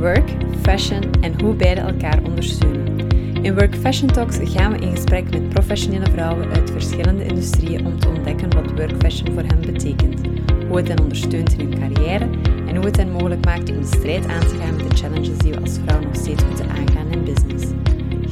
[0.00, 0.30] work,
[0.62, 3.08] fashion en hoe beide elkaar ondersteunen.
[3.42, 7.98] In Work Fashion Talks gaan we in gesprek met professionele vrouwen uit verschillende industrieën om
[7.98, 10.20] te ontdekken wat work fashion voor hen betekent,
[10.68, 12.28] hoe het hen ondersteunt in hun carrière
[12.66, 15.38] en hoe het hen mogelijk maakt om de strijd aan te gaan met de challenges
[15.38, 17.66] die we als vrouw nog steeds moeten aangaan in business.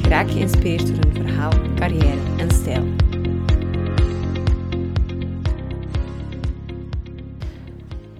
[0.01, 3.08] Graag geïnspireerd door hun verhaal, carrière en stijl.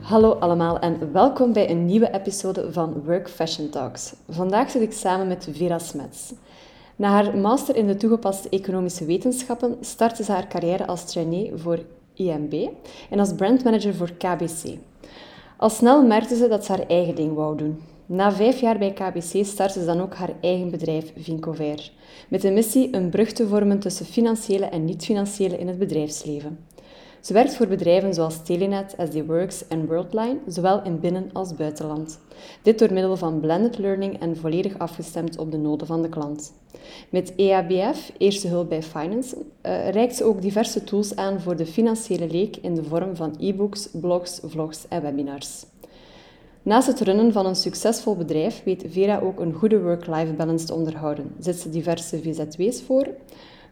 [0.10, 4.14] Hallo allemaal en welkom bij een nieuwe episode van Work Fashion Talks.
[4.30, 6.34] Vandaag zit ik samen met Vera Smets.
[6.96, 11.80] Na haar master in de toegepaste economische wetenschappen startte ze haar carrière als trainee voor
[12.14, 12.68] IMB
[13.10, 14.78] en als brandmanager voor KBC.
[15.58, 17.82] Al snel merkte ze dat ze haar eigen ding wou doen.
[18.06, 21.92] Na vijf jaar bij KBC startte ze dan ook haar eigen bedrijf Vincover,
[22.30, 26.60] met de missie een brug te vormen tussen financiële en niet-financiële in het bedrijfsleven.
[27.22, 32.20] Ze werkt voor bedrijven zoals Telenet, SD Works en Worldline, zowel in binnen- als buitenland.
[32.62, 36.54] Dit door middel van blended learning en volledig afgestemd op de noden van de klant.
[37.10, 41.66] Met EABF, Eerste Hulp bij Finance, uh, reikt ze ook diverse tools aan voor de
[41.66, 45.66] financiële leek in de vorm van e-books, blogs, vlogs en webinars.
[46.62, 50.74] Naast het runnen van een succesvol bedrijf weet Vera ook een goede work-life balance te
[50.74, 51.32] onderhouden.
[51.40, 53.08] Zet ze diverse VZW's voor,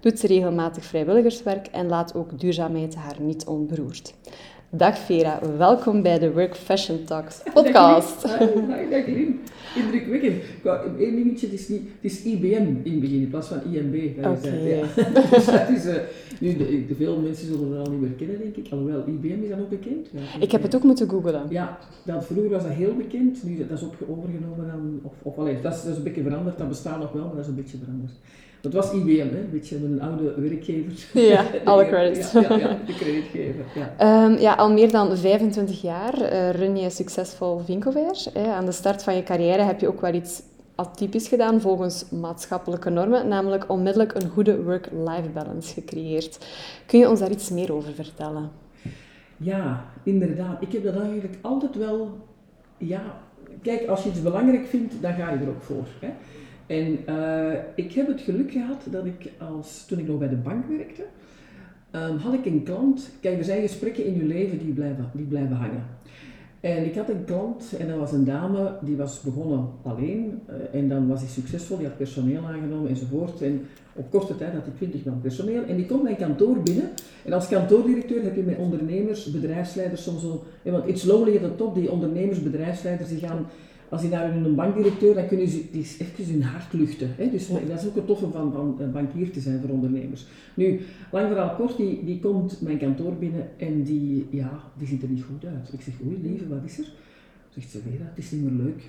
[0.07, 4.13] doet ze regelmatig vrijwilligerswerk en laat ook duurzaamheid haar niet onberoerd.
[4.69, 8.21] Dag Vera, welkom bij de Work Fashion Talks podcast.
[8.21, 9.39] Dag, dag, dag Lien.
[9.75, 10.43] Indrukwekkend.
[10.99, 12.45] Eén dingetje, het is, niet, het is IBM
[12.83, 14.17] in het begin in plaats van IMB.
[14.17, 14.27] Oké.
[14.27, 14.67] Okay.
[14.67, 14.85] Ja.
[15.31, 15.93] dus dat is, uh,
[16.39, 18.71] nu, de, de, veel mensen zullen het al niet meer kennen, denk ik.
[18.71, 20.07] Alhoewel, IBM is dat ook bekend.
[20.11, 21.45] Ja, ik heb het ook moeten googlen.
[21.49, 23.43] Ja, dat, vroeger was dat heel bekend.
[23.43, 26.57] Nu, dat is overgenomen dan, of, of allee, dat, is, dat is een beetje veranderd.
[26.57, 28.13] Dat bestaat nog wel, maar dat is een beetje veranderd.
[28.61, 29.39] Dat was IBM, hè?
[29.39, 31.21] een beetje een oude werkgever.
[31.21, 32.31] Ja, alle credits.
[32.31, 33.65] Ja, ja, ja, de creditgever.
[33.75, 34.25] Ja.
[34.25, 38.25] Um, ja, al meer dan 25 jaar uh, run je succesvol Vincover.
[38.55, 40.41] Aan de start van je carrière heb je ook wel iets
[40.77, 46.47] atypisch gedaan volgens maatschappelijke normen, namelijk onmiddellijk een goede work-life balance gecreëerd.
[46.85, 48.49] Kun je ons daar iets meer over vertellen?
[49.37, 50.61] Ja, inderdaad.
[50.61, 52.17] Ik heb dat eigenlijk altijd wel...
[52.77, 53.01] Ja,
[53.61, 55.87] kijk, als je iets belangrijk vindt, dan ga je er ook voor.
[55.99, 56.09] Hè?
[56.67, 60.35] En uh, ik heb het geluk gehad dat ik, als, toen ik nog bij de
[60.35, 61.03] bank werkte,
[61.91, 63.09] um, had ik een klant.
[63.19, 65.83] Kijk, er zijn gesprekken in je leven die blijven, die blijven hangen.
[66.59, 70.79] En ik had een klant en dat was een dame die was begonnen alleen uh,
[70.79, 73.41] en dan was hij succesvol, die had personeel aangenomen enzovoort.
[73.41, 73.61] En
[73.93, 76.89] op korte tijd had hij 20 man personeel en die komt mijn kantoor binnen.
[77.25, 81.55] En als kantoordirecteur heb je met ondernemers, bedrijfsleiders soms zo, want it's lonely at the
[81.55, 83.45] top, die ondernemers, bedrijfsleiders die gaan
[83.89, 87.09] als je naar een bankdirecteur, dan kunnen ze die even hun hart luchten.
[87.15, 87.29] Hè?
[87.29, 90.25] Dus dat is ook het toffe van, van een bankier te zijn voor ondernemers.
[90.53, 90.79] Nu,
[91.11, 95.09] lang verhaal kort, die, die komt mijn kantoor binnen en die, ja, die ziet er
[95.09, 95.73] niet goed uit.
[95.73, 96.91] Ik zeg, oei lieve, wat is er?
[97.49, 98.81] Zegt ze, Vera, het is niet meer leuk.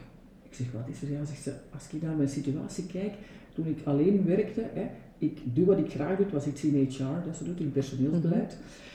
[0.48, 1.10] Ik zeg, wat is er?
[1.10, 3.12] Ja, zegt ze, als ik naar mijn situatie kijk,
[3.54, 4.86] toen ik alleen werkte, hè,
[5.18, 7.72] ik doe wat ik graag doe, het was iets in HR, dat ze doet, in
[7.72, 8.52] personeelsbeleid.
[8.52, 8.87] Mm -hmm.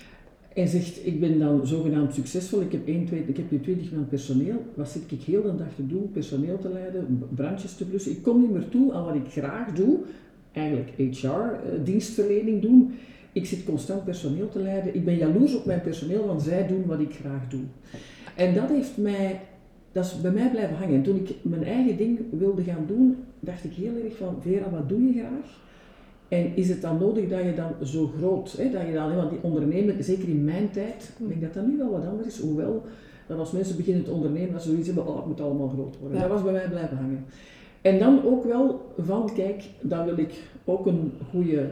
[0.53, 3.91] En zegt, ik ben dan zogenaamd succesvol, ik heb, 1, 2, ik heb nu 20
[3.91, 4.65] man personeel.
[4.73, 6.11] Wat zit ik heel de dag te doen?
[6.11, 8.11] Personeel te leiden, brandjes te blussen.
[8.11, 9.97] Ik kom niet meer toe aan wat ik graag doe,
[10.51, 12.93] eigenlijk HR-dienstverlening doen.
[13.31, 14.95] Ik zit constant personeel te leiden.
[14.95, 17.63] Ik ben jaloers op mijn personeel, want zij doen wat ik graag doe.
[18.35, 19.39] En dat heeft mij,
[19.91, 20.95] dat is bij mij blijven hangen.
[20.95, 24.69] En toen ik mijn eigen ding wilde gaan doen, dacht ik heel erg van, Vera,
[24.69, 25.61] wat doe je graag?
[26.33, 29.29] En is het dan nodig dat je dan zo groot, hè, dat je dan, want
[29.29, 32.39] die ondernemen, zeker in mijn tijd, ik denk dat dat nu wel wat anders is,
[32.39, 32.81] hoewel
[33.27, 35.99] dat als mensen beginnen te ondernemen, dat ze zoiets hebben, oh het moet allemaal groot
[35.99, 36.17] worden.
[36.17, 36.23] Ja.
[36.23, 37.25] Dat was bij mij blijven hangen.
[37.81, 40.33] En dan ook wel van, kijk, dan wil ik
[40.65, 41.69] ook een goede,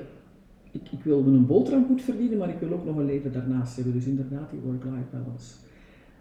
[0.72, 3.75] ik, ik wil een boterham goed verdienen, maar ik wil ook nog een leven daarnaast
[3.75, 3.93] hebben.
[3.93, 5.53] Dus inderdaad die work-life balance.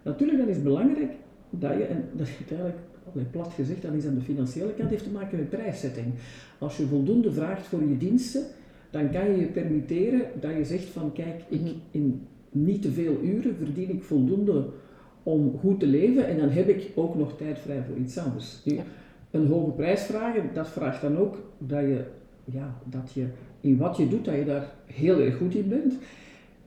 [0.03, 1.11] Natuurlijk, dan is het belangrijk
[1.49, 2.77] dat je, en dat is eigenlijk
[3.31, 6.05] plat gezegd, dan is aan de financiële kant, heeft te maken met prijszetting.
[6.57, 8.43] Als je voldoende vraagt voor je diensten,
[8.89, 13.17] dan kan je je permitteren dat je zegt van kijk, ik, in niet te veel
[13.23, 14.65] uren verdien ik voldoende
[15.23, 18.59] om goed te leven en dan heb ik ook nog tijd vrij voor iets anders.
[18.65, 18.79] Nu,
[19.31, 22.03] een hoge prijs vragen, dat vraagt dan ook dat je,
[22.45, 23.25] ja, dat je
[23.61, 25.93] in wat je doet, dat je daar heel erg goed in bent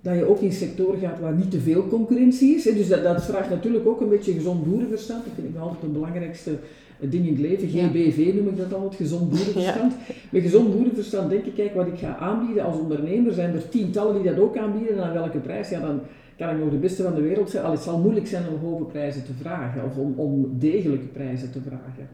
[0.05, 2.63] dat je ook in sectoren gaat waar niet te veel concurrentie is.
[2.63, 5.25] Dus dat, dat vraagt natuurlijk ook een beetje gezond boerenverstand.
[5.25, 6.51] Dat vind ik altijd het belangrijkste
[6.99, 7.69] ding in het leven.
[7.69, 9.93] GBV noem ik dat altijd, gezond boerenverstand.
[10.09, 10.15] Ja.
[10.31, 14.23] Met gezond boerenverstand denk ik, kijk, wat ik ga aanbieden als ondernemer, zijn er tientallen
[14.23, 14.97] die dat ook aanbieden.
[14.97, 15.69] En aan welke prijs?
[15.69, 16.01] Ja, dan
[16.37, 17.65] kan ik nog de beste van de wereld zijn.
[17.65, 21.53] Al het zal moeilijk zijn om hoge prijzen te vragen, of om, om degelijke prijzen
[21.53, 22.09] te vragen.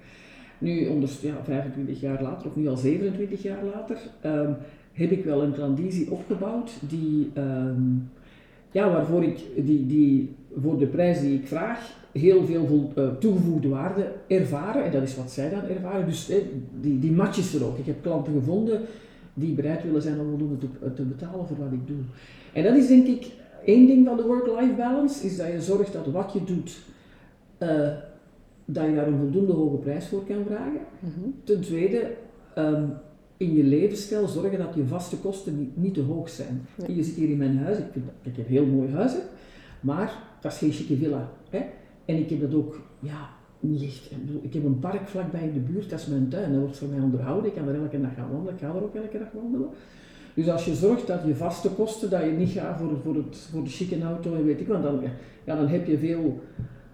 [0.58, 4.56] Nu, onder, ja, 25 jaar later, of nu al 27 jaar later, um,
[5.00, 8.10] heb ik wel een transitie opgebouwd die, um,
[8.70, 13.68] ja, waarvoor ik die, die, voor de prijs die ik vraag heel veel uh, toegevoegde
[13.68, 14.84] waarde ervaren.
[14.84, 16.06] En dat is wat zij dan ervaren.
[16.06, 16.30] Dus
[16.80, 17.78] die, die matches er ook.
[17.78, 18.80] Ik heb klanten gevonden
[19.34, 21.96] die bereid willen zijn om voldoende te, te betalen voor wat ik doe.
[22.52, 23.26] En dat is denk ik
[23.64, 26.78] één ding van de work-life balance, is dat je zorgt dat wat je doet,
[27.58, 27.88] uh,
[28.64, 30.80] dat je daar een voldoende hoge prijs voor kan vragen.
[30.98, 31.28] Mhm.
[31.44, 32.10] Ten tweede,
[32.58, 32.92] um,
[33.40, 36.66] in je levensstijl zorgen dat je vaste kosten niet, niet te hoog zijn.
[36.86, 39.24] Je zit hier in mijn huis, ik, vind ik een heel mooi huis heb,
[39.80, 41.30] maar dat is geen chique villa.
[41.50, 41.60] Hè?
[42.04, 43.28] En ik heb dat ook, ja,
[43.60, 44.10] niet echt.
[44.42, 46.88] Ik heb een park vlakbij in de buurt, dat is mijn tuin, dat wordt voor
[46.88, 47.50] mij onderhouden.
[47.50, 49.68] Ik kan er elke dag gaan wandelen, ik ga er ook elke dag wandelen.
[50.34, 53.36] Dus als je zorgt dat je vaste kosten, dat je niet gaat voor, voor, het,
[53.50, 55.00] voor de chique auto en weet ik wat, dan,
[55.44, 56.40] ja, dan heb je veel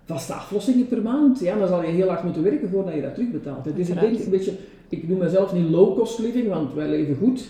[0.04, 1.40] vaste aflossingen per maand.
[1.40, 3.64] Ja, dan zal je heel hard moeten werken voordat je dat terugbetaalt.
[3.64, 4.52] Dus ik denk een beetje,
[4.88, 7.48] ik noem mezelf niet low-cost living, want wij leven goed,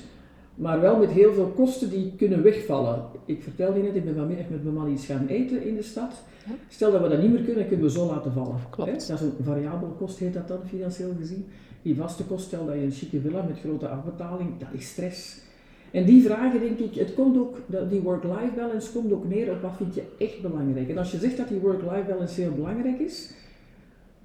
[0.55, 3.03] maar wel met heel veel kosten die kunnen wegvallen.
[3.25, 5.83] Ik vertelde je net, ik ben vanmiddag met mijn man iets gaan eten in de
[5.83, 6.23] stad.
[6.69, 8.57] Stel dat we dat niet meer kunnen, kunnen we zo laten vallen.
[8.71, 9.09] Klopt.
[9.09, 11.47] Dat is een variabele kost, heet dat dan, financieel gezien.
[11.83, 15.45] Die vaste kost, stel dat je een chique villa met grote afbetaling, dat is stress.
[15.91, 17.57] En die vragen, denk ik, het komt ook,
[17.91, 20.89] die work-life balance komt ook neer op wat vind je echt belangrijk.
[20.89, 23.31] En als je zegt dat die work-life balance heel belangrijk is,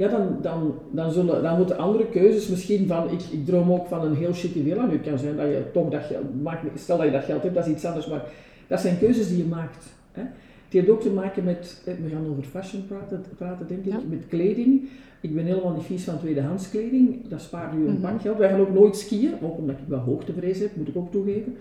[0.01, 3.87] ja, dan, dan, dan, zullen, dan moeten andere keuzes misschien van, ik, ik droom ook
[3.87, 4.85] van een heel chique villa.
[4.85, 7.55] Nu kan zijn dat je toch dat geld maakt, stel dat je dat geld hebt,
[7.55, 8.23] dat is iets anders, maar
[8.67, 9.85] dat zijn keuzes die je maakt.
[10.11, 10.21] Hè.
[10.21, 14.27] Het heeft ook te maken met, we gaan over fashion praten, praten denk ik, met
[14.27, 14.89] kleding.
[15.21, 18.37] Ik ben helemaal niet vies van tweedehands kleding, dat spaart nu een mm bankgeld.
[18.37, 21.55] Wij gaan ook nooit skiën, ook omdat ik wel hoogtevrees heb, moet ik ook toegeven.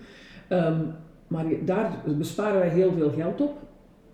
[0.49, 0.93] Um,
[1.27, 3.53] maar daar besparen wij heel veel geld op,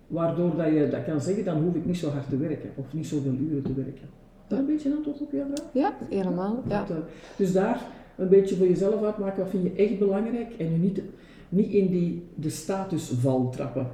[0.08, 2.92] waardoor dat je dat kan zeggen, dan hoef ik niet zo hard te werken of
[2.92, 4.08] niet zoveel uren te werken.
[4.48, 5.66] Dat een beetje antwoord op jouw vraag?
[5.72, 6.62] Ja, helemaal.
[6.68, 6.86] Ja.
[6.88, 6.96] Eh,
[7.36, 7.82] dus daar
[8.16, 11.02] een beetje voor jezelf uitmaken, wat vind je echt belangrijk en je niet,
[11.48, 13.86] niet in die, de statusval trappen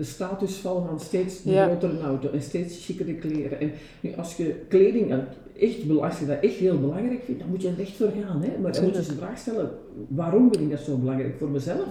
[0.00, 1.64] de statusval van steeds ja.
[1.64, 3.60] grotere auto en steeds chicere kleren.
[3.60, 5.10] En nu, als je kleding
[5.58, 8.42] echt, als je dat echt heel belangrijk vindt, dan moet je er echt voor gaan.
[8.42, 8.58] Hè?
[8.58, 9.70] Maar dan moet je de vraag stellen,
[10.08, 11.34] waarom vind ik dat zo belangrijk?
[11.38, 11.88] Voor mezelf?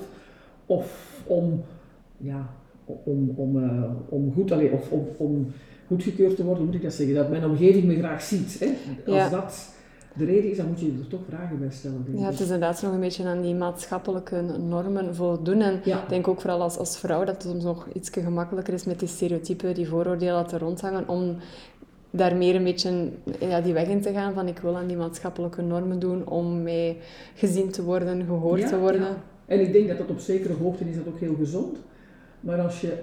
[0.66, 1.64] Of om,
[2.18, 2.56] ja,
[3.04, 5.48] om, om, uh, om goed, of om, om
[5.88, 8.60] goedgekeurd te worden, moet ik dat zeggen, dat mijn omgeving me graag ziet.
[8.60, 8.68] Hè?
[9.12, 9.78] Als dat
[10.14, 12.06] de reden is, dan moet je er toch vragen bij stellen.
[12.16, 15.62] ja, het is inderdaad nog een beetje aan die maatschappelijke normen voldoen.
[15.62, 18.86] En ik denk ook vooral als, als vrouw dat het soms nog iets gemakkelijker is
[18.86, 21.36] met die stereotypen, die vooroordelen te rondhangen, om
[22.12, 23.10] daar meer een beetje
[23.40, 26.64] ja, die weg in te gaan van ik wil aan die maatschappelijke normen doen om
[26.64, 26.98] mee
[27.36, 29.02] gezien te worden, gehoord te worden.
[29.02, 29.24] Ja.
[29.46, 31.78] En ik denk dat dat op zekere hoogte is dat ook heel gezond.
[32.40, 32.98] Maar als je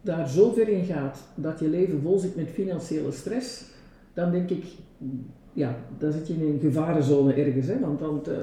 [0.00, 3.64] daar zo ver in gaat dat je leven vol zit met financiële stress,
[4.14, 4.64] dan denk ik,
[5.52, 7.66] ja, dan zit je in een gevarenzone ergens.
[7.66, 7.80] Hè?
[7.80, 8.34] Want, want uh,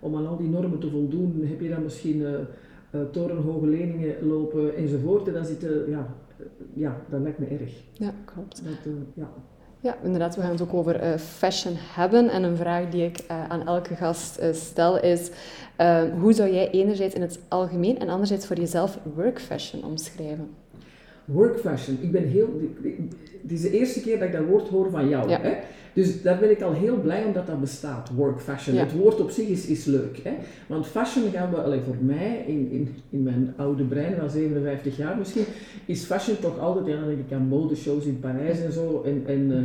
[0.00, 4.26] om aan al die normen te voldoen heb je dan misschien uh, uh, torenhoge leningen
[4.26, 5.26] lopen enzovoort.
[5.26, 6.14] En dan zitten, ja,
[6.74, 7.82] ja, dat lijkt me erg.
[7.92, 8.62] Ja, klopt.
[8.64, 9.32] Dat, ja.
[9.82, 10.34] Ja, inderdaad.
[10.34, 12.28] We gaan het ook over fashion hebben.
[12.28, 15.30] En een vraag die ik aan elke gast stel is:
[16.20, 20.50] hoe zou jij enerzijds in het algemeen en anderzijds voor jezelf work fashion omschrijven?
[21.24, 21.98] Work fashion.
[22.00, 22.60] Ik ben heel.
[23.42, 25.30] Het is de eerste keer dat ik dat woord hoor van jou.
[25.30, 25.54] Hè?
[25.92, 28.76] Dus daar ben ik al heel blij omdat dat bestaat, work fashion.
[28.76, 30.18] Het woord op zich is, is leuk.
[30.22, 30.32] Hè?
[30.66, 34.96] Want fashion gaan we, alleen voor mij, in, in, in mijn oude brein van 57
[34.96, 35.44] jaar misschien,
[35.84, 39.02] is fashion toch altijd, ja, dan denk ik aan modeshows in Parijs en zo.
[39.04, 39.58] En, en uh,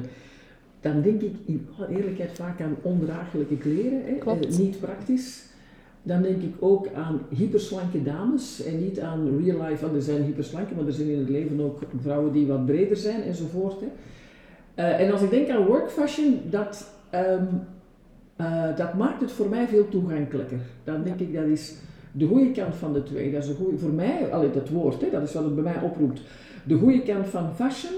[0.81, 4.33] dan denk ik in alle eerlijkheid vaak aan ondraaglijke kleren, hè?
[4.33, 5.45] Uh, niet praktisch.
[6.07, 10.23] Dan denk ik ook aan hyperslanke dames en niet aan real life, want er zijn
[10.23, 13.79] hyperslanke, maar er zijn in het leven ook vrouwen die wat breder zijn enzovoort.
[13.79, 13.87] Hè.
[14.83, 17.47] Uh, en als ik denk aan work fashion, dat, um,
[18.41, 20.59] uh, dat maakt het voor mij veel toegankelijker.
[20.83, 21.75] Dan denk ik dat is
[22.11, 23.31] de goede kant van de twee.
[23.31, 25.63] Dat is de goede, voor mij, allee, dat woord, hè, dat is wat het bij
[25.63, 26.21] mij oproept.
[26.63, 27.93] De goede kant van fashion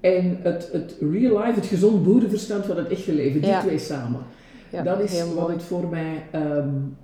[0.00, 4.20] en het, het real life, het gezond boerenverstand van het echte leven, die twee samen.
[4.70, 6.96] Ja, dat is wat het voor mij, um,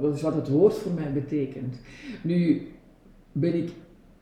[0.00, 1.76] dat is wat het woord voor mij betekent.
[2.22, 2.68] Nu
[3.32, 3.70] ben ik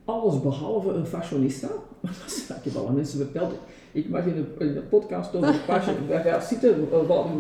[0.05, 1.69] alles behalve een fashionista.
[2.59, 3.53] ik heb al aan mensen verteld.
[3.93, 6.89] Ik mag in een, podcast over fashion gaan zitten.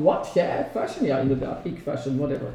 [0.02, 0.66] Wat, jij?
[0.72, 1.06] Fashion?
[1.06, 1.64] Ja, inderdaad.
[1.64, 2.48] Ik fashion, whatever.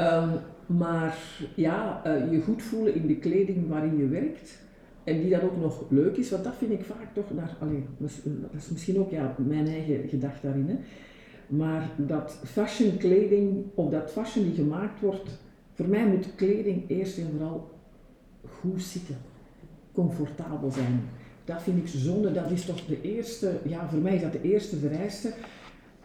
[0.00, 0.30] Um,
[0.66, 1.18] maar
[1.54, 4.64] ja, uh, je goed voelen in de kleding waarin je werkt.
[5.04, 7.84] En die dan ook nog leuk is, want dat vind ik vaak toch naar, allee,
[7.98, 8.10] dat
[8.56, 10.68] is misschien ook ja, mijn eigen gedachte daarin.
[10.68, 10.76] Hè.
[11.46, 15.30] Maar dat fashion kleding, of dat fashion die gemaakt wordt,
[15.72, 17.70] voor mij moet kleding eerst en vooral
[18.48, 19.16] goed zitten,
[19.92, 21.00] comfortabel zijn.
[21.44, 24.42] Dat vind ik zonde, dat is toch de eerste, ja voor mij is dat de
[24.42, 25.32] eerste vereiste.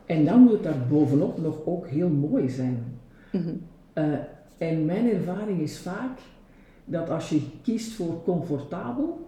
[0.05, 2.83] En dan moet het daar bovenop nog ook heel mooi zijn.
[3.31, 3.53] Mhm.
[3.93, 4.13] Eh,
[4.57, 6.19] en mijn ervaring is vaak
[6.85, 9.25] dat als je kiest voor comfortabel,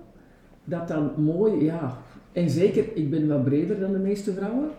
[0.63, 1.97] dat dan mooi, ja,
[2.31, 4.69] en zeker, ik ben wat breder dan de meeste vrouwen.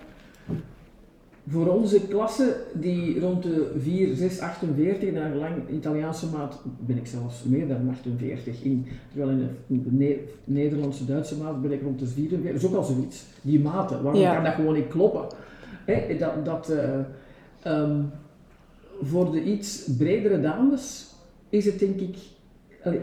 [1.49, 7.07] Voor onze klasse, die rond de 4, 6, 48, naar lang Italiaanse maat ben ik
[7.07, 8.63] zelfs meer dan 48.
[8.63, 12.53] In, terwijl in de Nederlandse, Duitse maat ben ik rond de 44.
[12.53, 13.25] Dat is ook al zoiets.
[13.43, 15.27] Die maten, waarom kan dat gewoon niet kloppen?
[16.19, 18.11] dat, dat, uh, um,
[19.03, 21.07] voor de iets bredere dames
[21.49, 22.17] is het denk ik,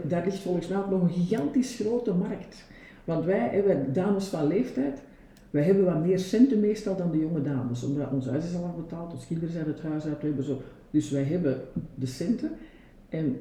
[0.04, 2.64] daar ligt volgens mij ook nog een gigantisch grote markt.
[3.04, 5.02] Want wij, wij dames van leeftijd,
[5.52, 7.84] wij hebben wat meer centen meestal dan de jonge dames.
[7.84, 10.60] Omdat ons huis is al afbetaald, onze kinderen zijn het huis uit, we hebben zo.
[10.90, 11.60] Dus wij hebben
[11.94, 12.50] de centen.
[13.08, 13.36] En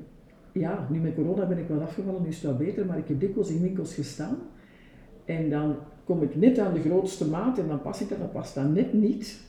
[0.51, 3.07] ja, nu met corona ben ik wel afgevallen, nu is het wel beter, maar ik
[3.07, 4.37] heb dikwijls in winkels gestaan.
[5.25, 8.31] En dan kom ik net aan de grootste maat en dan pas ik dat, dan
[8.31, 9.39] past dat net niet.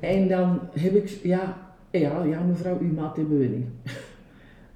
[0.00, 3.66] En dan heb ik, ja, ja, ja mevrouw, uw maat hebben we niet.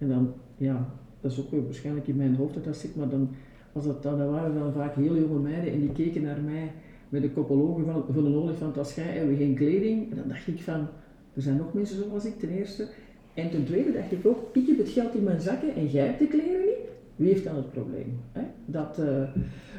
[0.01, 0.89] en dan, ja,
[1.21, 3.31] dat is ook waarschijnlijk in mijn hoofd dat dat zit, maar dan
[3.73, 6.73] was dat, dan waren dan vaak heel jonge meiden en die keken naar mij
[7.09, 10.11] met de koppologen van, van een olifant als jij hebben we geen kleding.
[10.11, 10.89] En dan dacht ik van,
[11.35, 12.89] er zijn nog mensen zoals ik ten eerste.
[13.35, 16.07] En ten tweede dacht ik ook, ik heb het geld in mijn zakken en jij
[16.07, 16.89] hebt de kleren niet.
[17.17, 18.21] Wie heeft dan het probleem?
[18.33, 18.43] Hè?
[18.65, 19.23] Dat, uh,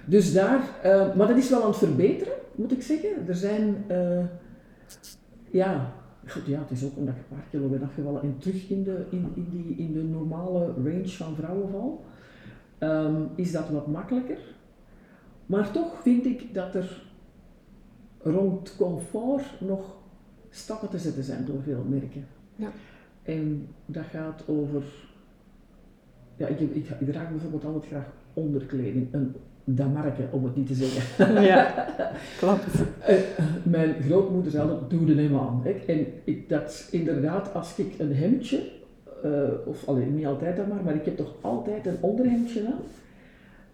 [0.06, 3.10] dus daar, uh, maar dat is wel aan het verbeteren, moet ik zeggen.
[3.28, 4.24] Er zijn, uh,
[5.50, 5.94] ja,
[6.28, 8.84] goed, ja, het is ook omdat ik een paar kilo ben afgevallen en terug in
[8.84, 12.04] de, in, in, die, in de normale range van vrouwenval
[12.84, 14.38] um, is dat wat makkelijker.
[15.46, 17.02] Maar toch vind ik dat er
[18.22, 19.96] rond comfort nog
[20.50, 22.28] stappen te zetten zijn door veel merken.
[22.56, 22.72] Ja.
[23.24, 24.84] En dat gaat over.
[26.36, 30.74] Ja, ik, ik, ik draag bijvoorbeeld altijd graag onderkleding, een damarke om het niet te
[30.74, 31.44] zeggen.
[31.44, 31.88] Ja,
[32.40, 32.82] klopt.
[33.10, 33.16] Uh,
[33.64, 35.64] mijn grootmoeder zei dat doe er helemaal aan.
[35.88, 38.72] En ik, dat inderdaad, als ik een hemdje
[39.26, 42.84] uh, of alleen niet altijd dan maar, maar ik heb toch altijd een onderhemdje aan.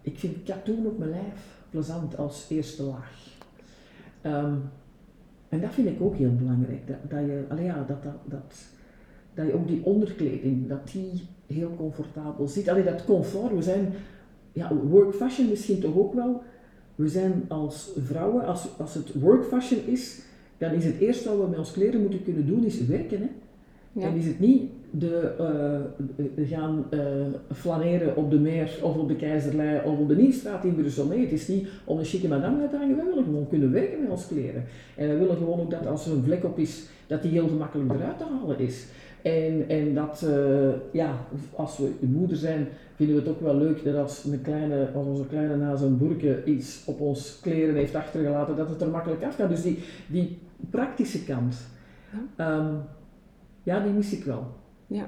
[0.02, 3.26] Ik vind katoen op mijn lijf plezant als eerste laag.
[4.22, 4.62] Um,
[5.48, 8.54] en dat vind ik ook heel belangrijk, dat, dat je, ja, dat, dat, dat,
[9.34, 12.68] dat je ook die onderkleding, dat die heel comfortabel zit.
[12.68, 13.92] Alleen dat comfort, we zijn,
[14.52, 16.42] ja, work fashion misschien toch ook wel,
[16.94, 20.20] we zijn als vrouwen, als, als het work fashion is,
[20.58, 23.20] dan is het eerste wat we met ons kleren moeten kunnen doen, is werken.
[23.20, 23.28] Hè?
[23.92, 24.06] Ja.
[24.06, 25.34] En is het niet de,
[26.16, 27.00] uh, gaan uh,
[27.52, 31.06] flaneren op de Meer of op de Keizerlei of op de Nieuwstraat in Brussel.
[31.06, 32.96] Nee, het is niet om een chique madame uit te hangen.
[32.96, 34.64] Wij willen gewoon kunnen werken met ons kleren.
[34.96, 37.48] En we willen gewoon ook dat als er een vlek op is, dat die heel
[37.48, 38.86] gemakkelijk eruit te halen is.
[39.22, 43.56] En, en dat, uh, ja, als we de moeder zijn, vinden we het ook wel
[43.56, 47.74] leuk dat als, een kleine, als onze kleine na zijn boerke iets op ons kleren
[47.74, 49.48] heeft achtergelaten, dat het er makkelijk af gaat.
[49.48, 50.38] Dus die, die
[50.70, 51.56] praktische kant.
[52.36, 52.58] Ja.
[52.58, 52.80] Um,
[53.62, 54.46] ja, die mis ik wel.
[54.88, 55.06] Ja.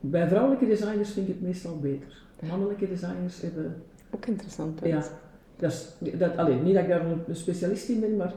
[0.00, 2.22] Bij vrouwelijke designers vind ik het meestal beter.
[2.48, 3.82] Mannelijke designers hebben...
[4.10, 5.02] Ook interessant Ja,
[5.56, 8.34] dat is, dat, alleen, niet dat ik daar een specialist in ben, maar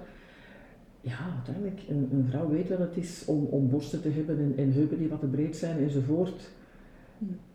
[1.01, 4.53] ja, uiteindelijk, een, een vrouw weet wat het is om, om borsten te hebben en,
[4.57, 6.49] en heupen die wat te breed zijn enzovoort.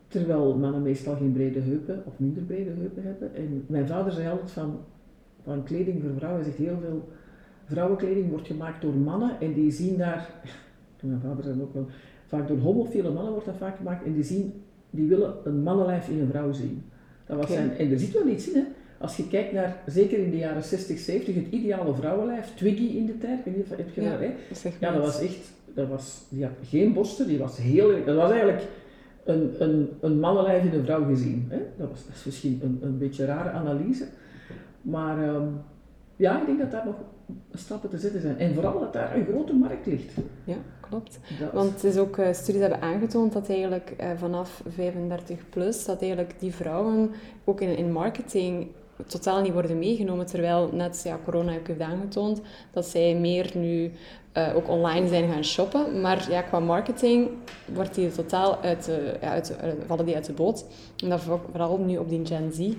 [0.08, 3.34] Terwijl mannen meestal geen brede heupen of minder brede heupen hebben.
[3.34, 4.78] En mijn vader zei altijd van,
[5.42, 7.08] van kleding voor vrouwen, hij zegt heel veel
[7.64, 10.30] vrouwenkleding wordt gemaakt door mannen en die zien daar
[11.02, 11.86] mijn vader zei ook wel,
[12.30, 16.08] vaak door homofiele mannen wordt dat vaak gemaakt en die zien, die willen een mannenlijf
[16.08, 16.82] in een vrouw zien.
[17.26, 18.64] Dat was zijn, en er zit wel iets in, hè.
[18.98, 23.06] Als je kijkt naar, zeker in de jaren 60, 70, het ideale vrouwenlijf, Twiggy in
[23.06, 24.78] de tijd, weet je, heb je ja, dat, hè?
[24.78, 28.30] Ja, dat was echt, dat was, die had geen borsten, die was heel, dat was
[28.30, 28.62] eigenlijk
[29.24, 31.46] een, een, een mannenlijf in een vrouw gezien.
[31.48, 31.58] Hè?
[31.76, 34.04] Dat, was, dat is misschien een, een beetje een rare analyse,
[34.82, 35.60] maar um,
[36.16, 36.96] ja, ik denk dat daar nog
[37.54, 38.38] stappen te zetten zijn.
[38.38, 40.12] En vooral dat daar een grote markt ligt.
[40.44, 40.56] Ja,
[40.90, 41.18] klopt.
[41.52, 46.00] Want het is ook, uh, studies hebben aangetoond dat eigenlijk uh, vanaf 35 plus, dat
[46.00, 47.10] eigenlijk die vrouwen
[47.44, 48.66] ook in, in marketing
[49.06, 50.26] totaal niet worden meegenomen.
[50.26, 52.40] Terwijl net ja, corona heeft aangetoond
[52.72, 53.92] dat zij meer nu
[54.36, 56.00] uh, ook online zijn gaan shoppen.
[56.00, 57.28] Maar ja, qua marketing
[57.74, 59.56] wordt die totaal uit de, ja, uit
[59.86, 60.64] vallen die uit de boot.
[60.96, 62.72] En dat vooral nu op die Gen Z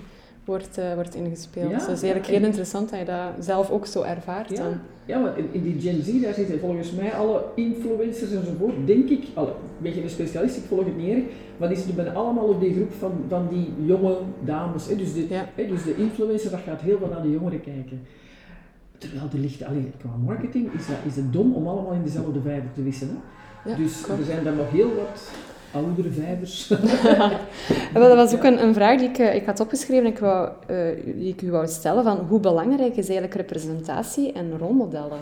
[0.46, 1.70] wordt, uh, wordt ingespeeld.
[1.70, 4.50] Ja, dus het is eigenlijk heel interessant dat je dat zelf ook zo ervaart.
[4.50, 4.80] Ja, dan.
[5.06, 9.10] ja want in, in, die Gen Z, daar zitten volgens mij alle influencers enzovoort, denk
[9.10, 11.24] ik, alle, een beetje een specialist, ik volg het niet erg,
[11.58, 14.88] maar die zitten allemaal op die groep van, van die jonge dames.
[14.88, 14.96] Hè.
[14.96, 18.02] Dus, de, hè, dus de influencer, dat gaat heel veel naar de jongeren kijken.
[18.98, 22.42] Terwijl er ligt, alleen qua marketing, is, dat, is het dom om allemaal in dezelfde
[22.42, 23.18] vijver te wisselen.
[23.78, 25.32] dus er zijn daar nog heel wat
[25.74, 26.68] oudere vijvers.
[27.94, 30.78] dat was ook een, een, vraag die ik, eh, ik had opgeschreven ik wou, uh,
[31.16, 32.04] die ik u wou stellen.
[32.04, 35.20] Van hoe belangrijk is eigenlijk representatie en rolmodellen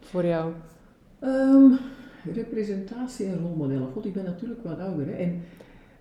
[0.00, 0.52] voor jou?
[1.24, 1.78] Um,
[2.34, 3.88] representatie en rolmodellen.
[3.92, 5.06] God, ik ben natuurlijk wat ouder.
[5.06, 5.12] Hè?
[5.12, 5.42] En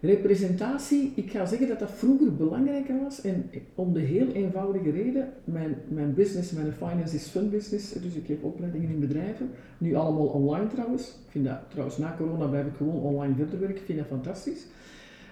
[0.02, 5.30] Representatie, ik ga zeggen dat dat vroeger belangrijker was en om de heel eenvoudige reden,
[5.44, 9.96] mijn, mijn business, mijn finance is fun business, dus ik geef opleidingen in bedrijven, nu
[9.96, 11.08] allemaal online trouwens.
[11.08, 14.08] Ik vind dat trouwens na corona blijf ik gewoon online verder werken, ik vind dat
[14.08, 14.66] fantastisch.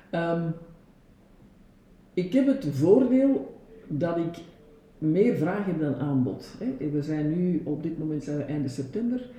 [0.10, 0.50] Ehm,
[2.14, 4.38] ik heb het voordeel dat ik
[4.98, 6.56] meer vraag heb dan aanbod.
[6.92, 9.30] We zijn nu, op dit moment zijn we einde september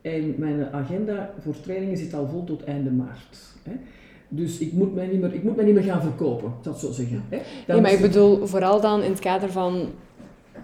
[0.00, 3.56] en mijn agenda voor trainingen zit al vol tot einde maart.
[4.28, 6.92] Dus ik moet, mij niet meer, ik moet mij niet meer gaan verkopen, dat zo
[6.92, 7.24] zeggen.
[7.28, 7.38] Hè.
[7.66, 9.88] Nee, maar ik bedoel vooral dan in het kader van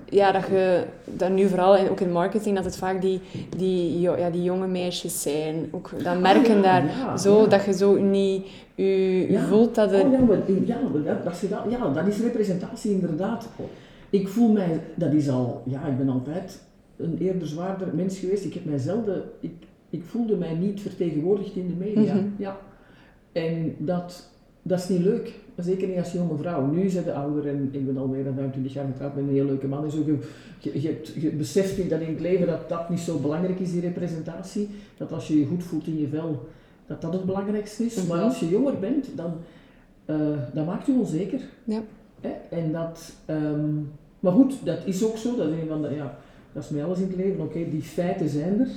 [0.09, 3.21] ja, dat je dat nu vooral ook in marketing, dat het vaak die,
[3.57, 5.69] die, ja, die jonge meisjes zijn.
[5.71, 7.47] Ook dat merken Ah, ja, daar ja, zo, ja.
[7.47, 10.05] dat je zo niet je, voelt dat er...
[10.05, 13.49] Oh, ja, maar, ja, dat, dat, ja, dat is representatie inderdaad.
[14.11, 16.63] Ik voel mij, dat is al, ja, ik ben altijd
[16.97, 18.45] een eerder zwaarder mens geweest.
[18.45, 19.53] Ik heb mij zelden, ik,
[19.91, 22.15] ik voelde mij niet vertegenwoordigd in de media.
[22.15, 22.25] Mhm.
[22.37, 22.57] Ja.
[23.35, 24.31] En dat,
[24.63, 25.33] dat is niet leuk.
[25.57, 26.67] Zeker niet als jonge vrouw.
[26.67, 29.31] Nu zijn de ouder en ik ben al meer dan 25 jaar getrouwd met een
[29.35, 29.85] heel leuke man.
[29.85, 30.19] En zo, je,
[30.73, 33.73] je, je, je beseft niet dat in het leven dat dat niet zo belangrijk is,
[33.73, 34.69] die representatie.
[34.97, 36.49] Dat als je je goed voelt in je vel,
[36.87, 38.07] dat dat het belangrijkste is.
[38.07, 38.27] Maar Mhm.
[38.27, 39.33] als je jonger bent, dan,
[40.05, 40.17] eh
[40.55, 41.41] dat maakt je onzeker.
[41.65, 41.81] Ja.
[42.21, 42.31] Hè?
[42.57, 43.75] En dat, ehm,
[44.21, 45.37] maar goed, dat is ook zo.
[45.37, 46.19] Dat is een van de, ja,
[46.53, 47.41] dat is met alles in het leven.
[47.45, 48.69] Oké, die feiten zijn er.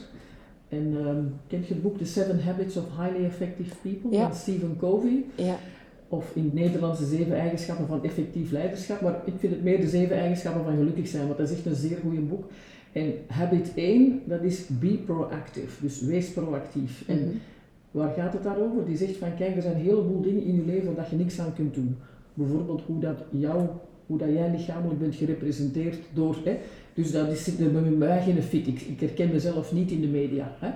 [0.70, 4.28] En ehm kent je het boek The Seven Habits of Highly Effective People Ja.
[4.28, 5.26] van Stephen Covey?
[5.36, 5.56] Ja.
[6.08, 9.02] Of in het Nederlands de zeven eigenschappen van effectief leiderschap.
[9.02, 11.66] Maar ik vind het meer de zeven eigenschappen van gelukkig zijn, want dat is echt
[11.66, 12.44] een zeer goed boek.
[12.92, 15.82] En habit 1, dat is be proactive.
[15.82, 17.04] Dus wees proactief.
[17.08, 17.36] En Mhm.
[17.92, 18.86] Waar gaat het daarover?
[18.86, 21.40] Die zegt van kijk, er zijn een heleboel dingen in je leven waar je niks
[21.40, 21.96] aan kunt doen.
[22.34, 23.68] Bijvoorbeeld hoe dat, jou,
[24.08, 26.36] hoe dat jij lichamelijk bent gerepresenteerd door.
[26.44, 26.58] Hè?
[26.94, 28.68] Dus dat is zit er bij mij geen fit.
[28.68, 30.56] Ik, ik herken mezelf niet in de media.
[30.60, 30.70] Hè?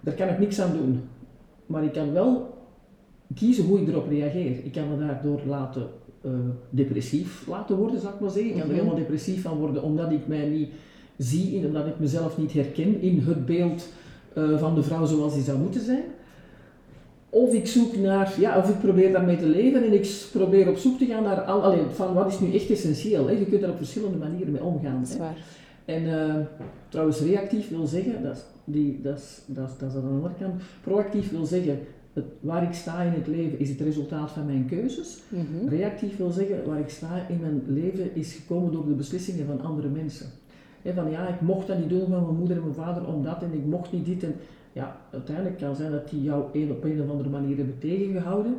[0.00, 1.00] Daar kan ik niks aan doen.
[1.66, 2.54] Maar ik kan wel
[3.34, 4.64] kiezen hoe ik erop reageer.
[4.64, 5.86] Ik kan me daardoor laten
[6.22, 6.30] eh,
[6.70, 8.50] depressief laten worden, zou ik maar zeggen.
[8.50, 8.76] Ik kan er Mhm.
[8.78, 10.68] helemaal depressief van worden omdat ik mij niet
[11.16, 13.88] zie en omdat ik mezelf niet herken in het beeld
[14.34, 16.02] eh, van de vrouw zoals die zou moeten zijn.
[17.30, 20.76] Of ik zoek naar, ja, of ik probeer daarmee te leven en ik probeer op
[20.76, 23.26] zoek te gaan naar, al, allee, van wat is nu echt essentieel.
[23.26, 23.32] Hè?
[23.32, 24.98] Je kunt daar op verschillende manieren mee omgaan.
[25.00, 25.20] Dat is hè.
[25.20, 25.36] waar.
[25.84, 26.34] En eh,
[26.88, 30.08] trouwens, reactief wil zeggen, dat is, die, dat, is, dat, is, dat is aan de
[30.08, 30.62] andere kant.
[30.82, 31.78] Proactief wil zeggen,
[32.12, 35.18] het, waar ik sta in het leven is het resultaat van mijn keuzes.
[35.28, 35.68] Mhm.
[35.68, 39.60] Reactief wil zeggen, waar ik sta in mijn leven is gekomen door de beslissingen van
[39.60, 40.26] andere mensen.
[40.94, 43.52] Van ja, ik mocht dat niet doen van mijn moeder en mijn vader omdat en
[43.52, 44.22] ik mocht niet dit.
[44.22, 44.34] En
[44.72, 48.56] ja, uiteindelijk kan zijn dat die jou een, op een of andere manier hebben tegengehouden.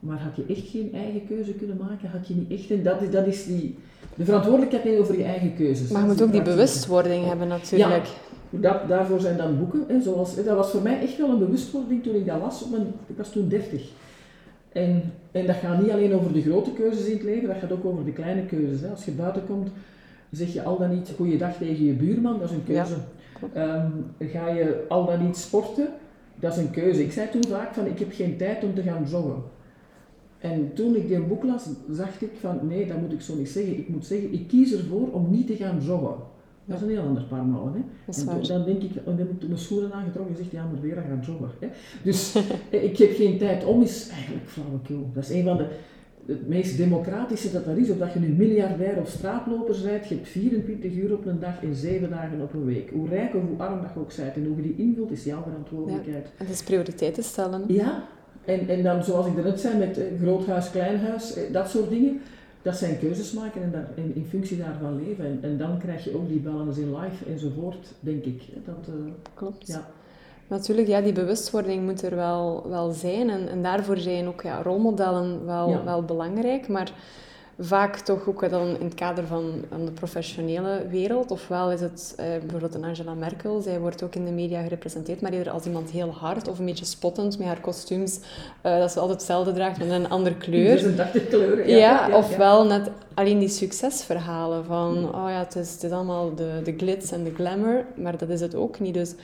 [0.00, 2.10] Maar had je echt geen eigen keuze kunnen maken?
[2.10, 3.74] Had je niet echt, en dat is, dat is die,
[4.14, 5.90] de verantwoordelijkheid over je eigen keuzes.
[5.90, 8.08] Maar je moet ook die bewustwording hebben natuurlijk.
[8.50, 9.84] Dat, daarvoor zijn dan boeken.
[9.88, 12.62] Hè, zoals, dat was voor mij echt wel een bewustwording toen ik dat las.
[12.62, 13.82] Op mijn, ik was toen 30.
[14.72, 17.72] En, en dat gaat niet alleen over de grote keuzes in het leven, dat gaat
[17.72, 18.80] ook over de kleine keuzes.
[18.80, 18.88] Hè.
[18.88, 19.68] Als je buiten komt,
[20.30, 22.94] zeg je al dan niet goeiedag tegen je buurman, dat is een keuze.
[23.52, 25.88] Ehm, ga je al dan niet sporten,
[26.40, 27.02] dat is een keuze.
[27.02, 29.42] Ik zei toen vaak van, ik heb geen tijd om te gaan joggen.
[30.38, 33.48] En toen ik die boek las, zag ik van, nee, dat moet ik zo niet
[33.48, 33.78] zeggen.
[33.78, 36.14] Ik moet zeggen, ik kies ervoor om niet te gaan joggen.
[36.64, 37.72] Dat is een heel ander paar mouwen.
[37.72, 37.78] Hè?
[37.78, 40.64] En toen- dan denk ik, en dan heb ik mijn schoenen aangetrokken en gezegd, ja,
[40.64, 41.48] maar Vera gaat joggen.
[41.60, 41.68] Hè?
[42.02, 42.34] Dus
[42.70, 45.10] eh, ik heb geen tijd om, is eigenlijk flauwekul.
[45.14, 45.66] Dat is een van de
[46.26, 50.14] het meest democratische dat er is, of dat je nu miljardair of straatloper bent, je
[50.14, 52.90] hebt 24 uur op een dag en 7 dagen op een week.
[52.90, 55.24] Hoe rijk of hoe arm dat je ook bent en hoe je die invult, is
[55.24, 56.26] jouw verantwoordelijkheid.
[56.36, 57.64] Het is prioriteiten stellen.
[57.66, 58.04] Ja,
[58.44, 61.52] en, en dan zoals ik er net zei met eh, groot huis, klein huis, eh,
[61.52, 62.20] dat soort dingen.
[62.62, 65.24] Dat zijn keuzes maken en, daar, en in functie daarvan leven.
[65.24, 68.42] En, en dan krijg je ook die balance in life enzovoort, denk ik.
[68.64, 69.66] Dat, eh, Klopt.
[69.66, 69.88] ja.
[70.48, 73.30] Natuurlijk, ja, die bewustwording moet er wel, wel zijn.
[73.30, 75.84] En, en daarvoor zijn ook ja, rolmodellen wel, Ja.
[75.84, 76.68] wel belangrijk.
[76.68, 76.92] Maar
[77.58, 81.30] vaak toch ook dan in het kader van, van de professionele wereld.
[81.30, 83.60] Ofwel is het eh, bijvoorbeeld een Angela Merkel.
[83.60, 86.64] Zij wordt ook in de media gerepresenteerd, maar eerder als iemand heel hard of een
[86.64, 88.20] beetje spottend met haar kostuums.
[88.60, 90.78] eh, dat ze altijd hetzelfde draagt met een andere kleur.
[90.78, 91.68] 86 kleuren.
[91.68, 95.90] Ja, Ja, ja, ofwel net alleen die succesverhalen van, oh ja, het is, het is
[95.90, 98.94] allemaal de, de glitz en de glamour, maar dat is het ook niet.
[98.94, 99.14] Dus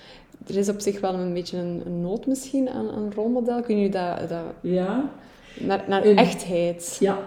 [0.47, 3.63] er is op zich wel een beetje een, een nood misschien aan een rolmodel.
[3.63, 5.11] Kun je dat, dat Ja,
[5.59, 6.97] naar, naar echtheid?
[7.01, 7.19] ja.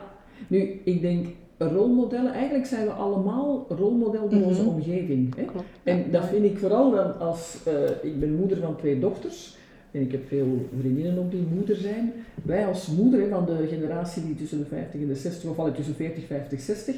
[0.47, 1.25] Nu, ik denk
[1.57, 4.47] rolmodellen, eigenlijk zijn we allemaal rolmodel voor Mhm.
[4.47, 5.35] onze omgeving.
[5.35, 5.43] Hè?
[5.43, 5.65] Klopt.
[5.83, 7.73] En dat vind ik vooral dan als, eh,
[8.11, 9.57] ik ben moeder van twee dochters,
[9.91, 12.13] en ik heb veel vriendinnen ook die moeder zijn.
[12.43, 15.59] Wij als moeder hè, van de generatie die tussen de 50 en de 60, of
[15.59, 16.95] al tussen 40, 50, 60,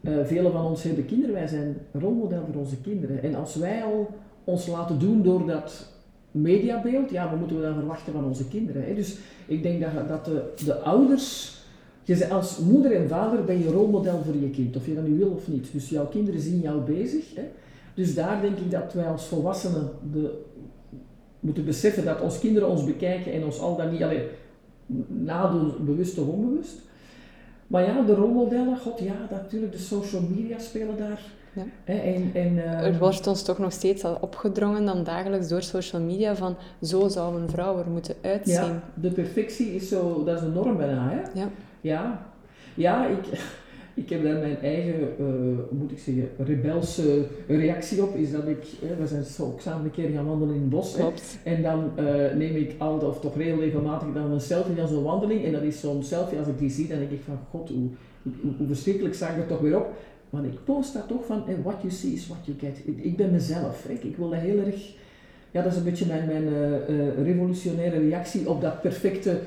[0.00, 3.22] eh velen van ons hebben kinderen, wij zijn rolmodel voor onze kinderen.
[3.22, 4.08] En als wij al
[4.44, 5.92] ons laten doen door dat
[6.30, 8.84] mediabeeld, ja, wat moeten we dan verwachten van onze kinderen?
[8.86, 8.94] Hè?
[8.94, 11.58] Dus ik denk dat, dat de, de ouders,
[12.02, 15.16] je als moeder en vader ben je rolmodel voor je kind, of je dat nu
[15.16, 15.72] wil of niet.
[15.72, 17.34] Dus jouw kinderen zien jou bezig.
[17.34, 17.42] Hè?
[17.94, 20.38] Dus daar denk ik dat wij als volwassenen de,
[21.40, 24.22] moeten beseffen dat onze kinderen ons bekijken en ons al dan niet alleen
[25.06, 26.78] nadoen, bewust of onbewust.
[27.66, 31.22] Maar ja, de rolmodellen, god ja, natuurlijk, de social media spelen daar.
[31.52, 31.64] Ja.
[31.84, 35.62] Hè, en, en, uh, er wordt ons toch nog steeds al opgedrongen dan dagelijks door
[35.62, 38.54] social media van zo zou een vrouw er moeten uitzien.
[38.54, 41.08] Ja, de perfectie is zo, dat is een norm bijna.
[41.08, 41.40] Hè?
[41.40, 41.48] Ja.
[41.80, 42.32] Ja,
[42.74, 43.38] ja ik,
[43.94, 45.26] ik heb daar mijn eigen, uh,
[45.70, 48.16] moet ik zeggen, rebelse reactie op.
[48.16, 48.64] Is dat ik,
[48.98, 50.96] we zijn zo ook samen een keer gaan wandelen in het bos.
[51.42, 55.02] En dan uh, neem ik altijd, of toch heel regelmatig, dan een selfie van zo'n
[55.02, 55.44] wandeling.
[55.44, 57.88] En dat is zo'n selfie, als ik die zie, dan denk ik van, god, hoe,
[58.22, 59.88] hoe, hoe verschrikkelijk zag ik er toch weer op.
[60.30, 62.82] Want ik post daar toch van, what you see is what you get.
[62.84, 63.84] Ik, ik ben mezelf.
[63.88, 64.92] Ik, ik wil dat heel erg,
[65.50, 69.40] ja, dat is een beetje mijn, mijn uh, revolutionaire reactie op dat perfecte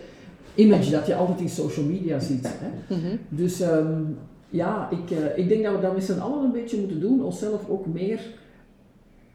[0.55, 2.47] image dat je altijd in social media ziet.
[2.47, 2.95] Hè.
[2.95, 3.19] Mm -hmm.
[3.29, 4.17] Dus um,
[4.49, 7.23] ja, ik, uh, ik denk dat we dat met z'n allen een beetje moeten doen,
[7.23, 8.21] onszelf ook meer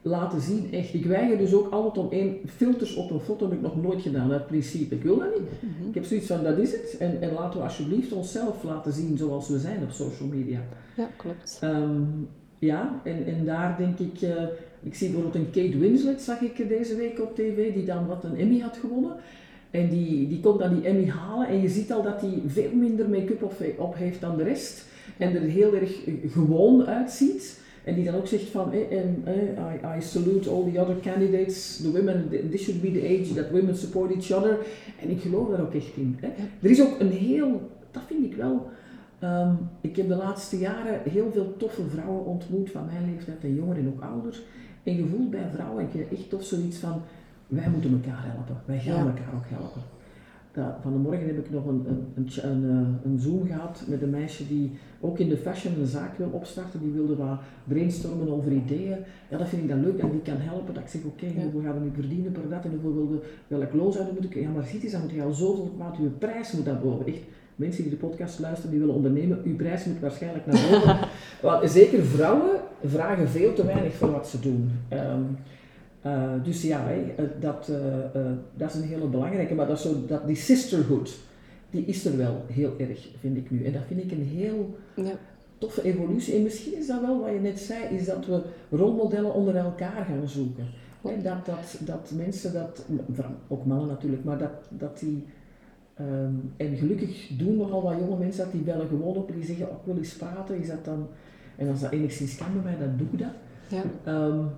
[0.02, 0.72] laten zien.
[0.72, 3.82] Echt, ik weiger dus ook altijd om één filters op een foto, heb ik nog
[3.82, 4.94] nooit gedaan, uit principe.
[4.94, 5.48] Ik wil dat niet.
[5.60, 5.88] Mhm.
[5.88, 6.96] Ik heb zoiets van, dat is het.
[6.98, 10.60] En, en laten we alsjeblieft onszelf laten zien zoals we zijn op social media.
[10.96, 11.60] Ja, klopt.
[11.64, 12.28] Um,
[12.58, 14.42] ja, en, en daar denk ik, uh,
[14.82, 18.24] ik zie bijvoorbeeld een Kate Winslet, zag ik deze week op tv, die dan wat
[18.24, 19.12] een Emmy had gewonnen.
[19.70, 22.70] En die, die kon dan die Emmy halen en je ziet al dat hij veel
[22.74, 26.00] minder make-up op, op heeft dan de rest en er heel erg
[26.32, 27.60] gewoon uitziet.
[27.84, 30.96] En die dan ook zegt van, eh, en, eh, I, I, salute all the other
[31.00, 34.58] candidates, the women, this should be the age that women support each other.
[35.00, 36.16] En ik geloof daar ook echt in.
[36.20, 36.28] Hè.
[36.62, 38.70] Er is ook een heel, dat vind ik wel,
[39.24, 43.54] um, ik heb de laatste jaren heel veel toffe vrouwen ontmoet van mijn leeftijd en
[43.54, 44.40] jonger en ook ouder.
[44.82, 47.02] En je voelt bij vrouwen echt tof zoiets van,
[47.48, 49.82] wij moeten elkaar helpen, wij gaan elkaar ook helpen.
[50.82, 54.02] van de morgen heb ik nog een, een, een, een, eh, een Zoom gehad met
[54.02, 58.28] een meisje die ook in de fashion een zaak wil opstarten, die wilde wat brainstormen
[58.32, 58.96] over ideeën.
[59.30, 60.74] Ja, dat vind ik dan leuk en die kan helpen.
[60.74, 63.22] Dat ik zeg, oké, okay, hoeveel gaan we nu verdienen per dat en hoeveel wilde,
[63.46, 65.96] welk loon zouden we moeten Ja, maar ziet eens, dan moet je al zoveel maat,
[65.96, 67.06] je prijs moet naar boven.
[67.06, 67.22] Echt,
[67.56, 70.98] mensen die de podcast luisteren, die willen ondernemen, uw prijs moet waarschijnlijk naar boven.
[71.42, 74.70] Want zeker vrouwen vragen veel te weinig voor wat ze doen.
[74.92, 75.36] Um,
[76.08, 77.76] uh, dus ja, hè, dat, uh,
[78.22, 81.18] uh, dat is een hele belangrijke, maar dat, zo, dat die sisterhood,
[81.70, 83.64] die is er wel heel erg, vind ik nu.
[83.64, 85.12] En dat vind ik een heel ja.
[85.58, 86.34] toffe evolutie.
[86.34, 90.04] En misschien is dat wel wat je net zei, is dat we rolmodellen onder elkaar
[90.04, 90.66] gaan zoeken.
[91.02, 92.84] Hè, dat, dat, dat mensen dat,
[93.48, 95.24] ook mannen natuurlijk, maar dat, dat die,
[96.00, 99.44] um, en gelukkig doen nogal wat jonge mensen dat, die bellen gewoon op en die
[99.44, 101.06] zeggen, oh, ik wil eens praten, is dat dan,
[101.56, 103.32] en als dat enigszins kan bij mij, dan doe ik dat.
[103.68, 104.14] Ja.
[104.26, 104.50] Um,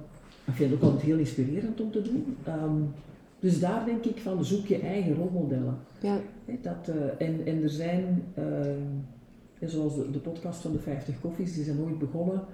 [0.45, 2.37] ik vind het ook altijd heel inspirerend om te doen.
[2.49, 2.93] Um,
[3.41, 5.79] dus daar denk ik van, zoek je eigen rolmodellen.
[6.01, 6.19] Ja.
[6.63, 11.55] Dat, uh, en, en er zijn, uh, zoals de, de, podcast van de 50 koffies,
[11.55, 12.45] die zijn ooit begonnen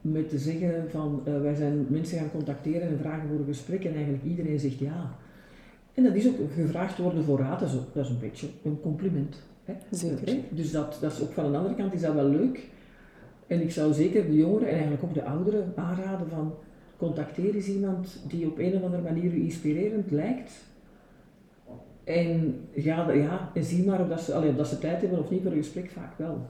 [0.00, 3.84] met te zeggen van, uh, wij zijn mensen gaan contacteren en vragen voor een gesprek
[3.84, 5.16] en eigenlijk iedereen zegt ja.
[5.94, 8.46] En dat is ook gevraagd worden voor raad, dat is, ook, dat is een beetje
[8.64, 9.36] een compliment.
[9.90, 10.36] Zeker.
[10.50, 12.66] Dus dat, dat is ook van een andere kant is dat wel leuk.
[13.46, 16.54] En ik zou zeker de jongeren en eigenlijk ook de ouderen aanraden van,
[16.98, 20.52] contacteer eens iemand die op een of andere manier u inspirerend lijkt.
[22.04, 25.18] En, ga, ja, en zie maar of dat, ze, allee, of dat ze tijd hebben
[25.18, 26.46] of niet voor een gesprek, vaak wel.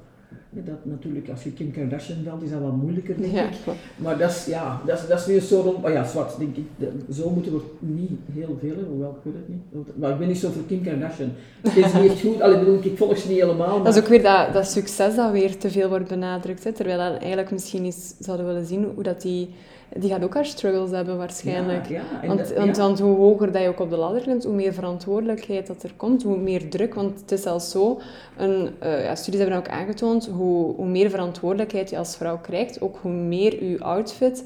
[0.51, 3.57] Dat natuurlijk, als je Kim Kardashian belt, is dat wat moeilijker, denk ik.
[3.97, 6.57] Maar dat is, ja, dat is, dat is nu zo rond, maar ja, zwart, denk
[6.57, 6.67] ik,
[7.13, 9.97] zo moeten we niet heel veel hoewel ik weet het niet.
[9.97, 11.31] Maar ik ben niet zo voor Kim Kardashian.
[11.63, 13.77] Het is niet echt goed, allee, bedoel, ik volg ze niet helemaal.
[13.77, 13.85] Maar...
[13.85, 16.99] Dat is ook weer dat, dat succes dat weer te veel wordt benadrukt, hè, terwijl
[16.99, 19.49] dat eigenlijk misschien eens zouden willen zien hoe dat die
[19.97, 21.87] die gaat ook haar struggles hebben waarschijnlijk.
[21.87, 24.73] Ja, want, want, want, hoe hoger dat je ook op de ladder klimt, hoe meer
[24.73, 26.95] verantwoordelijkheid dat er komt, hoe meer druk.
[26.95, 28.01] Want het is zelfs zo,
[28.37, 32.81] een, uh, ja, studies hebben ook aangetoond, hoe, hoe meer verantwoordelijkheid je als vrouw krijgt,
[32.81, 34.45] ook hoe meer je outfit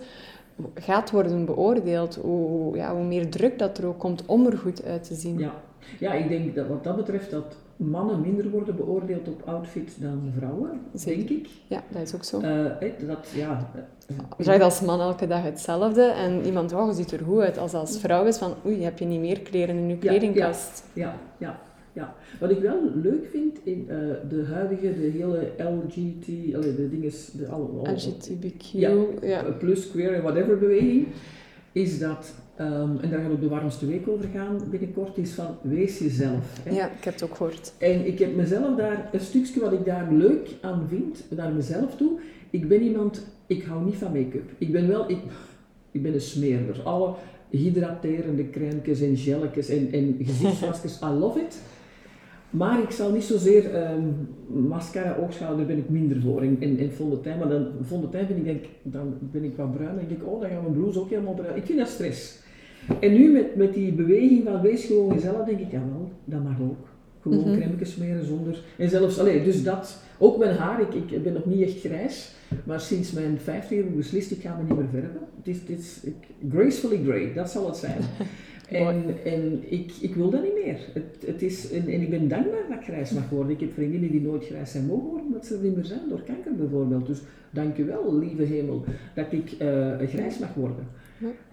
[0.75, 4.85] gaat worden beoordeeld, hoe, ja, hoe meer druk dat er ook komt om er goed
[4.85, 5.39] uit te zien.
[5.39, 5.53] Ja,
[5.99, 10.33] ja ik denk dat wat dat betreft dat mannen minder worden beoordeeld op outfit dan
[10.37, 11.49] vrouwen, denk ik.
[11.67, 12.41] Ja, dat is ook zo.
[12.41, 12.65] Uh,
[13.07, 13.71] dat, ja,
[14.37, 17.59] draagt als man elke dag hetzelfde en iemand, oh, je ziet er goed uit.
[17.59, 20.85] Als als vrouw is van, oei, heb je niet meer kleren in je kledingkast.
[20.93, 21.61] Ja, ja,
[21.93, 22.15] ja.
[22.41, 23.97] Wat ik wel leuk vind in uh,
[24.29, 28.63] de huidige, de hele LGT, de dingen, de alle, LGBTQ,
[29.23, 31.07] ja, plus, queer en whatever beweging,
[31.73, 35.57] is dat Um, en daar gaat ook de warmste week over gaan binnenkort, is van
[35.63, 36.61] wees jezelf.
[36.63, 36.75] Hè.
[36.75, 37.73] Ja, ik heb het ook gehoord.
[37.79, 41.97] En ik heb mezelf daar, een stukje wat ik daar leuk aan vind, naar mezelf
[41.97, 42.11] toe.
[42.51, 44.51] Ik ben iemand, ik hou niet van make-up.
[44.59, 45.19] Ik ben wel, ik,
[45.91, 46.83] ik ben een smeerder.
[46.83, 47.15] Alle
[47.51, 51.01] hydraterende crèmes en gelletjes en, en gezichtsmaskers.
[51.01, 51.63] I love it.
[52.51, 54.29] Maar ik zal niet zozeer um,
[54.69, 56.43] mascara, oogschaduw, daar ben ik minder voor.
[56.43, 59.97] En, en, en fondantijn, maar dan fondantijn vind ik, denk, dan ben ik wat bruin.
[59.97, 61.57] Dan denk ik, oh, dan gaan mijn blouse ook helemaal bruin.
[61.57, 62.41] Ik vind dat stress.
[63.01, 66.61] En nu met, met die beweging van wees gewoon jezelf, denk ik, jawel, dat mag
[66.61, 66.92] ook.
[67.23, 67.85] Gewoon mm -hmm.
[67.85, 68.59] smeren zonder.
[68.79, 72.33] En zelfs, alleen, dus dat, ook mijn haar, ik, ik ben nog niet echt grijs,
[72.65, 75.21] maar sinds mijn 50 heb ik beslist, ik ga me niet meer verven.
[75.37, 76.15] Het is, is ik,
[76.51, 78.01] gracefully grey, dat zal het zijn.
[78.87, 80.79] en en ik, ik wil dat niet meer.
[80.93, 83.53] Het, het is, en, en ik ben dankbaar dat ik grijs mag worden.
[83.53, 86.09] Ik heb vriendinnen die nooit grijs zijn mogen worden, omdat ze er niet meer zijn,
[86.09, 87.07] door kanker bijvoorbeeld.
[87.07, 87.19] Dus
[87.51, 90.87] dank u wel, lieve hemel, dat ik uh, grijs mag worden.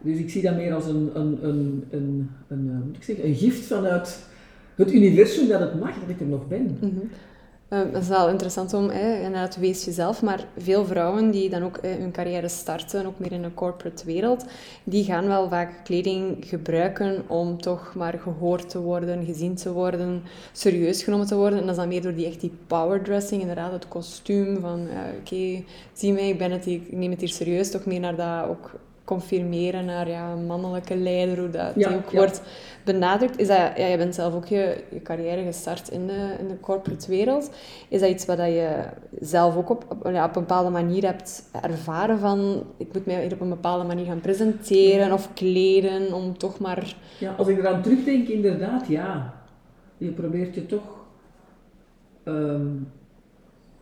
[0.01, 3.25] Dus ik zie dat meer als een, een, een, een, een, een, moet ik zeggen,
[3.25, 4.27] een gift vanuit
[4.79, 6.77] het universum dat het mag dat ik er nog ben.
[6.79, 7.09] -hmm.
[7.69, 11.63] Uh, dat is wel interessant om, hè, inderdaad, wees jezelf, maar veel vrouwen die dan
[11.63, 14.45] ook eh, hun carrière starten, ook meer in de corporate wereld,
[14.83, 20.21] die gaan wel vaak kleding gebruiken om toch maar gehoord te worden, gezien te worden,
[20.51, 21.59] serieus genomen te worden.
[21.59, 24.87] En dat is dan meer door die echt die powerdressing, inderdaad, het kostuum van,
[25.19, 25.63] oké,
[25.93, 28.71] zie mij, ik, ben het, ik neem het hier serieus, toch meer naar dat ook
[29.09, 32.41] confirmeren naar ja, mannelijke leider, hoe dat ja, ook wordt
[32.85, 33.39] benadrukt.
[33.39, 36.59] Is dat, ja, je bent zelf ook je, je carrière gestart in de, in de
[36.59, 37.51] corporate wereld.
[37.87, 38.83] Is dat iets wat je
[39.19, 43.31] zelf ook op, op, ja, op een bepaalde manier hebt ervaren van ik moet mij
[43.33, 46.95] op een bepaalde manier gaan presenteren of kleden om toch maar...
[47.19, 49.33] Ja, als ik eraan terugdenk, inderdaad, ja.
[49.97, 50.97] Je probeert je toch...
[52.25, 52.91] Um,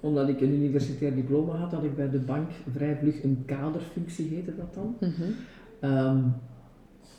[0.08, 4.28] omdat ik een universitair diploma had, had ik bij de bank vrij vlug een kaderfunctie,
[4.28, 4.96] heette dat dan.
[5.00, 5.36] Mm
[5.82, 6.34] um,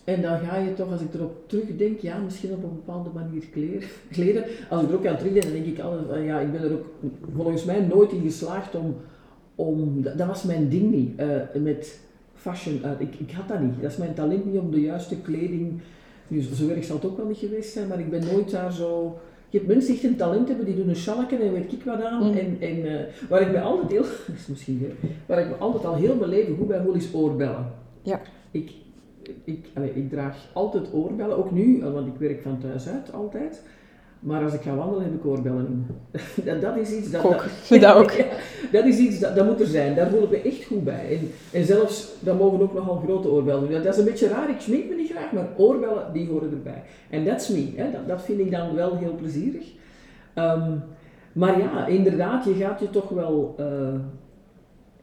[0.05, 3.43] en dan ga je toch, als ik erop terugdenk, ja, misschien op een bepaalde manier
[4.11, 4.45] kleden.
[4.71, 6.87] Als ik er ook aan terugdenk, dan denk ik altijd, ja, ik ben er ook
[7.35, 8.97] volgens mij nooit in geslaagd om,
[9.55, 12.01] om dat, was mijn ding niet, uh, met
[12.35, 12.81] fashion.
[12.85, 15.81] Uh, ik, ik had dat niet, dat is mijn talent niet om de juiste kleding,
[16.29, 18.73] nu zo erg zal het ook wel niet geweest zijn, maar ik ben nooit daar
[18.73, 19.19] zo...
[19.49, 21.85] Je hebt mensen die echt een talent hebben, die doen een schalken en weet ik
[21.85, 22.27] wat aan.
[22.27, 22.37] Mm.
[22.37, 24.05] En, en uh, waar ik me altijd heel,
[24.39, 24.87] is misschien
[25.27, 27.73] waar ik me altijd al heel mijn leven goed bij voel, is oorbellen.
[28.03, 28.21] Ja.
[28.51, 28.73] Ik,
[29.45, 33.63] ik, allez, ik draag altijd oorbellen, ook nu, want ik werk van thuis uit altijd.
[34.21, 35.87] Maar als ik ga wandelen, heb ik oorbellen in.
[36.47, 37.25] dat, dat is iets dat...
[37.25, 38.13] Ook, dat, dat ook.
[38.73, 39.95] dat is iets dat, dat moet er zijn.
[39.95, 41.19] Daar voel ik me echt goed bij.
[41.19, 43.83] En, en zelfs, dan mogen ook nogal grote oorbellen doen.
[43.83, 46.83] Dat is een beetje raar, ik smink me niet graag, maar oorbellen, die horen erbij.
[47.11, 47.73] En that's me.
[47.77, 47.91] Hè.
[47.91, 49.67] Dat, dat vind ik dan wel heel plezierig.
[50.35, 50.83] Um,
[51.33, 53.55] maar ja, inderdaad, je gaat je toch wel...
[53.61, 53.95] Uh,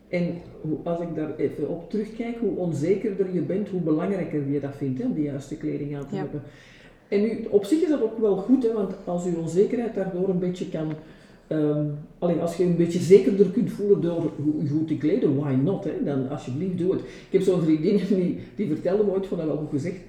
[0.07, 0.41] en
[0.83, 4.99] als ik daar even op terugkijk, hoe onzekerder je bent, hoe belangrijker je dat vindt,
[4.99, 6.41] hè, om de juiste kleding aan te hebben.
[7.07, 10.29] En nu, op zich is dat ook wel goed, hè, want als je onzekerheid daardoor
[10.29, 10.93] een beetje kan.
[11.49, 14.31] Um, alleen als je een beetje zekerder kunt voelen door
[14.63, 15.83] je goed te kleden, why not?
[15.83, 16.03] Hè?
[16.03, 16.99] Dan alsjeblieft doe het.
[17.01, 19.99] Ik heb zo'n vriendin die, die vertelde me ooit, vond dat wel goed gezegd,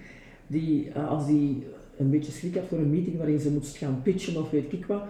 [0.47, 1.63] die uh, als die
[1.97, 4.87] een beetje schrik had voor een meeting waarin ze moest gaan pitchen of weet ik
[4.87, 5.03] wat,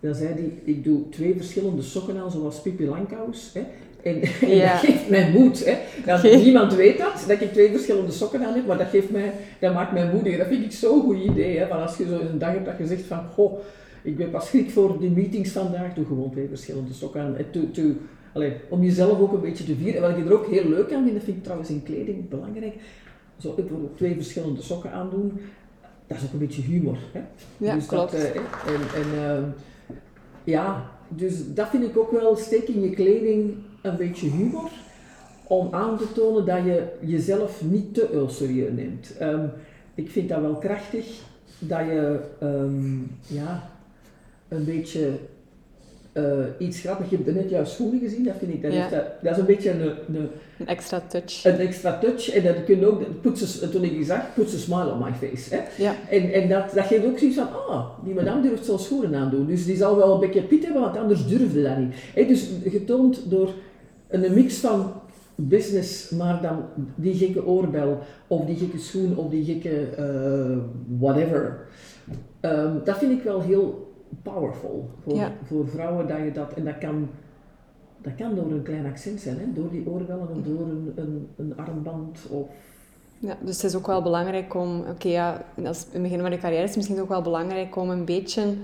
[0.00, 3.52] dan zei hij, ik doe twee verschillende sokken aan, zoals Pippi Langkous.
[4.08, 4.20] En,
[4.56, 4.72] ja.
[4.72, 5.64] dat geeft mij moed.
[5.64, 6.36] Hè.
[6.36, 9.74] Niemand weet dat, dat ik twee verschillende sokken aan heb, maar dat, geeft mij, dat
[9.74, 10.36] maakt mij moedig.
[10.36, 11.58] Dat vind ik zo'n goed idee.
[11.58, 13.58] Hè, van als je zo een dag hebt dat je zegt van, goh,
[14.02, 17.36] ik ben pas schrik voor de meetings vandaag, doe gewoon twee verschillende sokken aan.
[17.50, 17.82] To, to,
[18.32, 20.02] allez, om jezelf ook een beetje te vieren.
[20.02, 22.28] En wat ik er ook heel leuk aan vind, dat vind ik trouwens in kleding
[22.28, 22.74] belangrijk,
[23.38, 25.40] zo bijvoorbeeld twee verschillende sokken aandoen,
[26.06, 26.98] dat is ook een beetje humor.
[27.12, 27.20] Hè.
[27.56, 28.12] Ja, dus klopt.
[28.12, 29.48] Dat, uh, en, en uh,
[30.44, 33.54] ja, dus dat vind ik ook wel, steek in je kleding
[33.88, 34.70] een beetje humor
[35.46, 39.14] om aan te tonen dat je jezelf niet te serieus neemt.
[39.22, 39.50] Um,
[39.94, 41.06] ik vind dat wel krachtig
[41.58, 43.70] dat je um, ja,
[44.48, 45.10] een beetje
[46.12, 47.10] uh, iets grappig.
[47.10, 48.62] Je hebt net jouw schoenen gezien, dat vind ik.
[48.62, 48.88] Dat, ja.
[48.88, 51.44] dat, dat, is een beetje een, een, een, extra touch.
[51.44, 52.30] Een extra touch.
[52.30, 53.02] En dat kun je ook,
[53.70, 55.54] toen ik die zag, a smile on my face.
[55.54, 55.82] Hè?
[55.82, 55.94] Ja.
[56.10, 59.14] En, en dat, dat geeft ook zoiets van, ah, oh, die madame durft zo'n schoenen
[59.14, 59.46] aandoen.
[59.46, 61.94] Dus die zal wel een beetje piet hebben, want anders durfde dat niet.
[62.14, 62.26] Hè?
[62.26, 63.50] Dus getoond door
[64.08, 64.92] een mix van
[65.34, 70.58] business, maar dan die gekke oorbel, of die gekke schoen, of die gekke uh,
[70.98, 71.66] whatever.
[72.40, 73.92] Um, dat vind ik wel heel
[74.22, 77.08] powerful voor, voor vrouwen dat je dat, en dat kan,
[78.02, 79.52] dat kan door een klein accent zijn, hè?
[79.54, 82.46] door die oorbellen of door een, een, een armband of
[83.20, 86.30] ja, dus het is ook wel belangrijk om, oké ja, als, in het begin van
[86.30, 88.54] de carrière is het misschien ook wel belangrijk om een beetje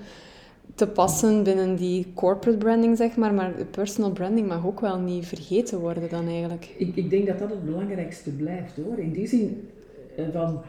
[0.75, 3.35] te passen binnen die corporate branding, zeg maar.
[3.35, 6.75] Maar de personal branding mag ook wel niet vergeten worden dan eigenlijk.
[6.77, 8.99] Ik, ik denk dat dat het belangrijkste blijft hoor.
[8.99, 9.69] In die zin
[10.17, 10.63] eh, van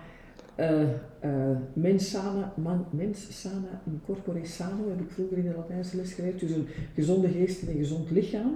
[0.59, 0.87] uh, uh,
[1.73, 6.13] mens sana, man, mens sana in corpore sano, heb ik vroeger in de Latijnse les
[6.13, 6.39] geleerd.
[6.39, 8.55] Dus een gezonde geest en een gezond lichaam.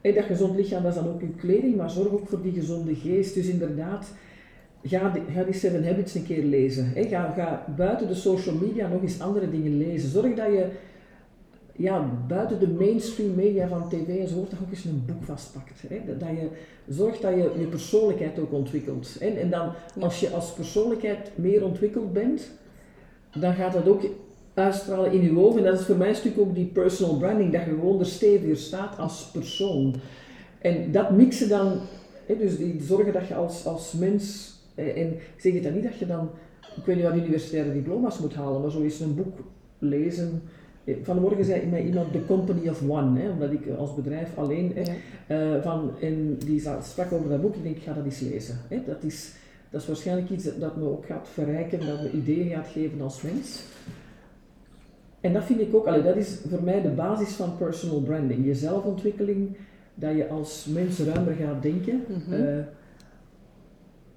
[0.00, 2.52] En dat gezond lichaam, dat is dan ook uw kleding, maar zorg ook voor die
[2.52, 3.34] gezonde geest.
[3.34, 4.12] Dus inderdaad,
[4.86, 6.92] ga die, ga die Seven Habits een keer lezen.
[6.94, 7.02] Hè.
[7.02, 10.08] Ga, ga buiten de social media nog eens andere dingen lezen.
[10.08, 10.66] Zorg dat je
[11.76, 15.82] ja, buiten de mainstream media van tv en zo toch ook eens een boek vastpakt.
[15.88, 16.00] Hè?
[16.06, 16.48] Dat, dat je
[16.88, 19.16] zorgt dat je je persoonlijkheid ook ontwikkelt.
[19.20, 22.50] En, en dan, als je als persoonlijkheid meer ontwikkeld bent,
[23.32, 24.02] dan gaat dat ook
[24.54, 25.58] uitstralen in je ogen.
[25.58, 28.06] En dat is voor mij een stuk ook die personal branding, dat je gewoon er
[28.06, 29.94] steviger staat als persoon.
[30.58, 31.80] En dat mixen dan,
[32.26, 35.82] hè, dus die zorgen dat je als, als mens, en ik zeg het dan niet
[35.82, 36.30] dat je dan,
[36.76, 39.38] ik weet niet wat universitaire diploma's moet halen, maar zo eens een boek
[39.78, 40.42] lezen
[41.02, 45.54] Vanmorgen zei mij iemand The Company of One, hè, omdat ik als bedrijf alleen, hè,
[45.56, 48.58] uh, van, en die sprak over dat boek, ik denk ik ga dat eens lezen.
[48.68, 48.82] Hè.
[48.86, 49.32] Dat, is,
[49.70, 53.22] dat is waarschijnlijk iets dat me ook gaat verrijken, dat me ideeën gaat geven als
[53.22, 53.62] mens.
[55.20, 58.46] En dat vind ik ook, allee, dat is voor mij de basis van personal branding.
[58.46, 59.56] Je zelfontwikkeling,
[59.94, 62.04] dat je als mens ruimer gaat denken.
[62.08, 62.58] Mm uh,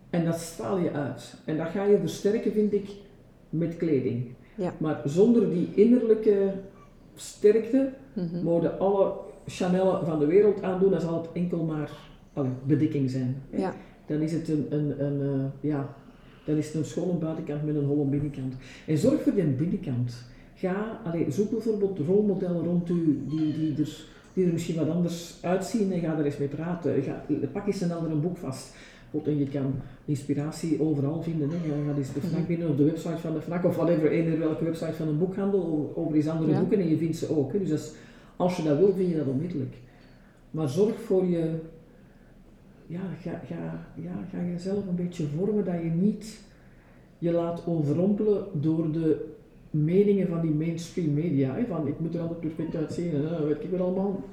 [0.09, 1.33] en dat straal je uit.
[1.45, 2.89] En dat ga je versterken, vind ik,
[3.49, 4.27] met kleding.
[4.55, 4.73] Ja.
[4.77, 6.53] Maar zonder die innerlijke
[7.15, 9.13] sterkte mm mogen alle
[9.45, 11.91] Chanel van de wereld aandoen, dan zal het enkel maar
[12.33, 13.35] allee, bedekking zijn.
[13.49, 13.73] Ja.
[14.05, 15.95] Dan is het een, een, een uh, ja,
[16.45, 18.53] dan is het een schone buitenkant met een holle binnenkant.
[18.85, 20.27] En zorg voor die binnenkant.
[20.55, 25.37] Ga, allee, zoek bijvoorbeeld rolmodellen rond u die, die, er, die er misschien wat anders
[25.41, 27.03] uitzien en ga er eens mee praten.
[27.03, 28.75] Ga, pak eens een ander boek vast.
[29.25, 29.73] En je kan
[30.05, 31.49] inspiratie overal vinden.
[31.49, 31.55] Hè.
[31.55, 34.39] Je gaat eens de FNAC binnen op de website van de FNAC of whatever, eender
[34.39, 37.53] welke website van een boekhandel over eens andere boeken en je vindt ze ook.
[37.53, 37.59] Hè.
[37.59, 37.93] Dus als,
[38.35, 39.75] als je dat wil, vind je dat onmiddellijk.
[40.51, 41.55] Maar zorg voor je,
[42.87, 46.39] ja, ga, ga, ja, ga jezelf een beetje vormen dat je niet
[47.17, 49.25] je laat overrompelen door de
[49.69, 51.55] meningen van die mainstream media.
[51.55, 51.65] Hè.
[51.65, 54.23] Van ik moet er altijd perfect uitzien en dat weet ik wel allemaal.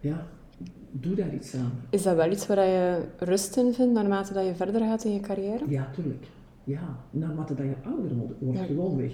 [0.00, 0.26] Ja,
[0.90, 1.72] doe daar iets aan.
[1.90, 5.12] Is dat wel iets waar je rust in vindt naarmate dat je verder gaat in
[5.12, 5.64] je carrière?
[5.68, 6.24] Ja, tuurlijk.
[6.64, 8.64] Ja, naarmate dat je ouder wordt, ja.
[8.64, 9.12] gewoon weg.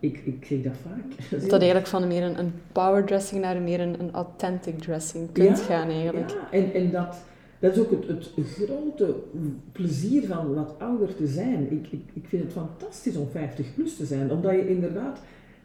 [0.00, 1.30] Ik, ik zeg dat vaak.
[1.30, 5.32] Dat, dat eigenlijk van meer een, een power dressing naar meer een, een authentic dressing
[5.32, 6.30] kunt gaan eigenlijk.
[6.30, 7.16] Ja, en, en dat,
[7.58, 9.14] dat is ook het, het grote
[9.72, 11.72] plezier van wat ouder te zijn.
[11.72, 15.20] Ik, ik, ik vind het fantastisch om 50 plus te zijn, omdat je inderdaad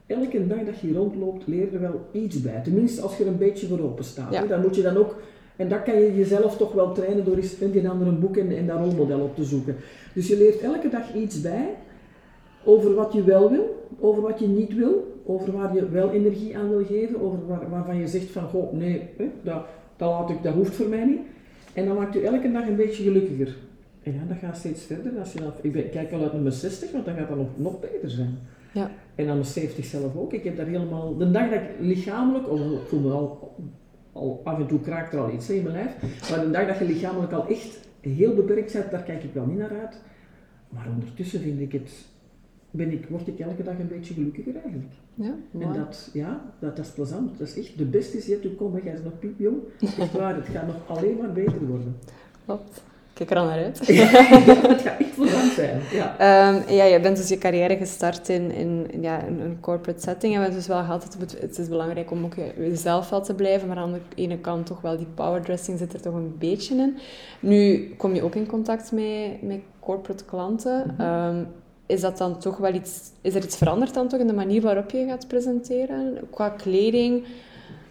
[0.05, 2.61] elke dag dat je rondloopt, leer er wel iets bij.
[2.63, 4.47] Tenminste, als je er een beetje voor open staat.
[4.49, 5.15] Dan moet je dan ook
[5.59, 8.57] en dat kan je jezelf toch wel trainen door eens in die andere boek en,
[8.57, 9.75] en dat rolmodel op te zoeken.
[10.13, 11.75] Dus je leert elke dag iets bij
[12.63, 16.57] over wat je wel wil, over wat je niet wil, over waar je wel energie
[16.57, 19.09] aan wil geven, over waar, waarvan je zegt van, goh, nee,
[19.43, 19.65] dat,
[19.97, 21.21] dat, laat ik, dat hoeft voor mij niet.
[21.73, 23.55] En dan maakt je elke dag een beetje gelukkiger.
[24.03, 25.19] En ja, dat gaat steeds verder.
[25.19, 27.47] Als je dan, ik, kijk al uit naar mijn 60, want dan gaat dat nog,
[27.55, 28.37] nog beter zijn.
[28.73, 28.91] Ja.
[29.15, 30.33] En dan mijn 70 zelf ook.
[30.33, 33.55] Ik heb daar helemaal, de dag dat ik lichamelijk, of ik voel me al
[34.11, 36.29] al af en toe kraakt er al iets in mijn lijf.
[36.29, 39.45] Maar de dag dat je lichamelijk al echt heel beperkt bent, daar kijk ik wel
[39.45, 40.01] niet naar uit.
[40.69, 41.91] Maar ondertussen vind ik het,
[42.71, 44.93] ben ik, word ik elke dag een beetje gelukkiger eigenlijk.
[45.13, 47.37] Ja, en dat, ja, dat, dat, is plezant.
[47.37, 48.83] Dat is echt de beste is yet to come.
[48.83, 49.57] Jij is nog piepjong.
[49.81, 51.95] Echt waar, het gaat nog alleen maar beter worden.
[52.45, 52.83] Klopt.
[53.19, 53.79] Kijk er al naar uit.
[53.87, 55.81] het gaat echt plezant zijn.
[55.91, 56.49] Ja.
[56.53, 60.35] Um, ja, je bent dus je carrière gestart in, in, ja, een corporate setting.
[60.35, 63.67] En we dus wel gehad, het is belangrijk om ook jezelf wel te blijven.
[63.67, 66.97] Maar aan de ene kant toch wel die powerdressing zit er toch een beetje in.
[67.39, 70.83] Nu kom je ook in contact met, met corporate klanten.
[70.87, 71.01] Mhm.
[71.01, 71.43] Ehm,
[71.85, 73.11] is dat dan toch wel iets...
[73.21, 76.17] Is er iets veranderd dan toch in de manier waarop je gaat presenteren?
[76.29, 77.25] Qua kleding...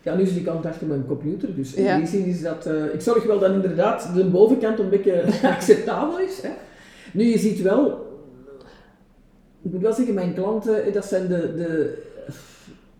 [0.08, 2.66] Ja, nu zit ik altijd achter mijn computer, dus in die zin is dat...
[2.66, 6.42] Uh, ik zorg wel dat inderdaad de bovenkant een beetje acceptabel is.
[6.42, 6.50] Hè.
[7.12, 8.06] Nu, je ziet wel...
[9.62, 11.54] Ik moet wel zeggen, mijn klanten, eh, dat zijn de...
[11.56, 12.02] de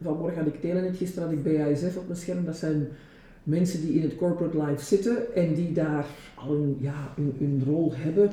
[0.03, 2.45] vanmorgen had ik Telenet, gisteren had ik BASF op mijn scherm.
[2.45, 2.89] Dat zijn
[3.43, 7.63] mensen die in het corporate life zitten en die daar al een, ja, een, een
[7.67, 8.31] rol hebben.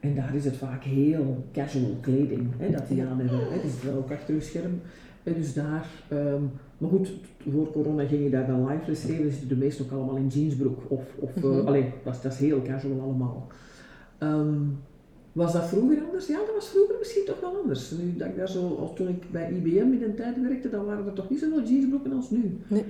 [0.00, 3.52] En daar is het vaak heel casual kleding hè, dat die aan hebben.
[3.52, 3.60] Hè.
[3.62, 4.80] Die zit wel ook achter uw scherm.
[5.22, 5.86] En dus daar...
[6.12, 7.10] Um, maar goed,
[7.50, 10.26] voor corona ging je daar dan live les geven, zitten de meesten ook allemaal in
[10.26, 10.78] jeansbroek.
[10.88, 11.66] Of, of mm -hmm.
[11.66, 13.46] alleen, dat, is, dat is heel casual allemaal.
[14.22, 14.78] Um,
[15.32, 16.26] was dat vroeger anders?
[16.26, 17.90] Ja, dat was vroeger misschien toch wel anders.
[17.90, 20.84] Nu dat ik daar zo, als toen ik bij IBM in een tijd werkte, dan
[20.84, 22.58] waren er toch niet zoveel jeansbroeken als nu.
[22.68, 22.84] Nee.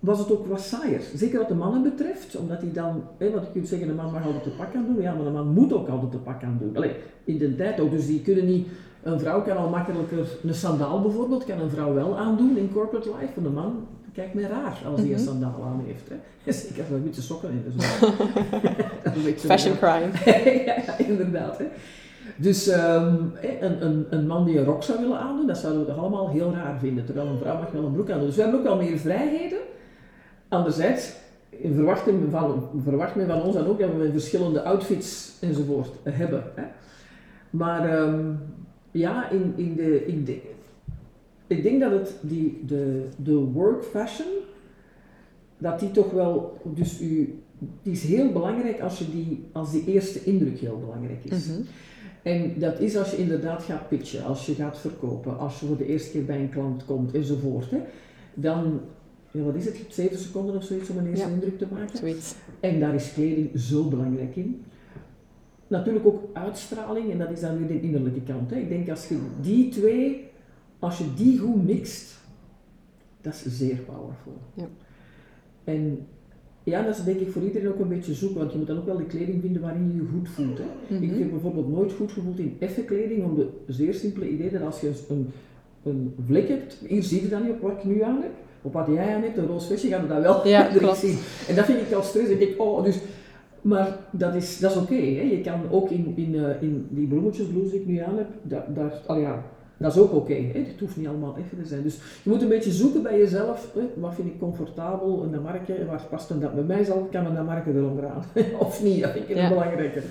[0.00, 1.00] Was het ook wat saaier.
[1.14, 4.12] Zeker wat de mannen betreft, omdat die dan, hè, wat ik kunt zeggen, een man
[4.12, 6.42] mag altijd de pak aan doen, ja, maar een man moet ook altijd de pak
[6.42, 6.76] aan doen.
[6.76, 6.92] Allee,
[7.24, 8.66] in de tijd ook, dus die kunnen niet
[9.04, 13.08] een vrouw kan al makkelijker, een sandaal bijvoorbeeld, kan een vrouw wel aandoen in corporate
[13.08, 13.32] life.
[13.34, 15.24] Van een man kijkt mij raar als hij een mhm.
[15.24, 16.08] sandaal aan heeft.
[16.08, 16.52] Hè.
[16.52, 17.72] Zeker als hij witte sokken in
[19.22, 20.10] dus Fashion crime.
[20.66, 21.58] ja, inderdaad.
[21.58, 21.64] Hè.
[22.36, 25.88] Dus um, een, een, een, man die een rok zou willen aandoen, dat zouden we
[25.88, 27.04] toch allemaal heel raar vinden.
[27.04, 28.26] Terwijl een vrouw mag wel een broek aandoen.
[28.26, 29.58] Dus we hebben ook wel meer vrijheden.
[30.48, 31.12] Anderzijds,
[31.72, 36.42] verwacht men, van, verwacht men van ons dan ook dat we verschillende outfits enzovoort hebben.
[36.54, 36.64] Hè.
[37.50, 38.30] Maar ehm,
[38.94, 40.40] ja, in, in de, in de,
[41.46, 44.28] ik denk dat het die, de, de work fashion,
[45.58, 47.38] dat die toch wel, dus u,
[47.82, 51.46] die is heel belangrijk als, je die, als die eerste indruk heel belangrijk is.
[51.46, 51.60] Mhm.
[52.22, 55.76] En dat is als je inderdaad gaat pitchen, als je gaat verkopen, als je voor
[55.76, 57.70] de eerste keer bij een klant komt enzovoort.
[57.70, 57.78] Hè,
[58.34, 58.80] dan,
[59.30, 61.32] ja, wat is het, zeven seconden of zoiets om een eerste Ja.
[61.32, 61.98] indruk te maken.
[61.98, 62.34] Zoiets.
[62.60, 64.62] En daar is kleding zo belangrijk in.
[65.78, 68.50] Natuurlijk ook uitstraling, en dat is dan weer de innerlijke kant.
[68.50, 68.56] Hè.
[68.56, 70.24] Ik denk als je die twee,
[70.78, 72.14] als je die goed mixt,
[73.20, 74.36] dat is zeer powerful.
[74.54, 74.66] Ja.
[75.64, 76.06] En
[76.62, 78.78] ja, dat is denk ik voor iedereen ook een beetje zoeken, want je moet dan
[78.78, 80.58] ook wel de kleding vinden waarin je je goed voelt.
[80.58, 80.94] Hè.
[80.96, 81.18] Ik Mhm.
[81.18, 84.80] heb bijvoorbeeld nooit goed gevoeld in effe kleding, om de zeer simpele idee dat als
[84.80, 85.30] je een,
[85.82, 88.72] een vlek hebt, hier zie je dat niet op wat ik nu aan heb, op
[88.72, 91.18] wat jij aan hebt, een roze vestje, gaat je dat wel Ja, zien.
[91.48, 92.30] En dat vind ik al stress.
[92.30, 92.98] Ik denk, oh, dus,
[93.64, 94.94] maar dat is, dat is oké.
[94.94, 98.74] je kan ook in, in, eh, in die bloemetjesblouse die ik nu aan heb, dat,
[98.74, 99.42] daar, al ja,
[99.76, 100.34] dat is ook oké.
[100.34, 101.82] het hoeft niet allemaal even te zijn.
[101.82, 103.70] Dus je moet een beetje zoeken bij jezelf.
[103.74, 104.00] Hè.
[104.00, 107.10] Wat vind ik comfortabel in de marke en waar past dan dat bij mij zelf?
[107.10, 108.24] Kan marke eronder aan?
[108.66, 109.02] of niet?
[109.02, 109.42] Dat vind ik Ja.
[109.42, 110.02] een belangrijke.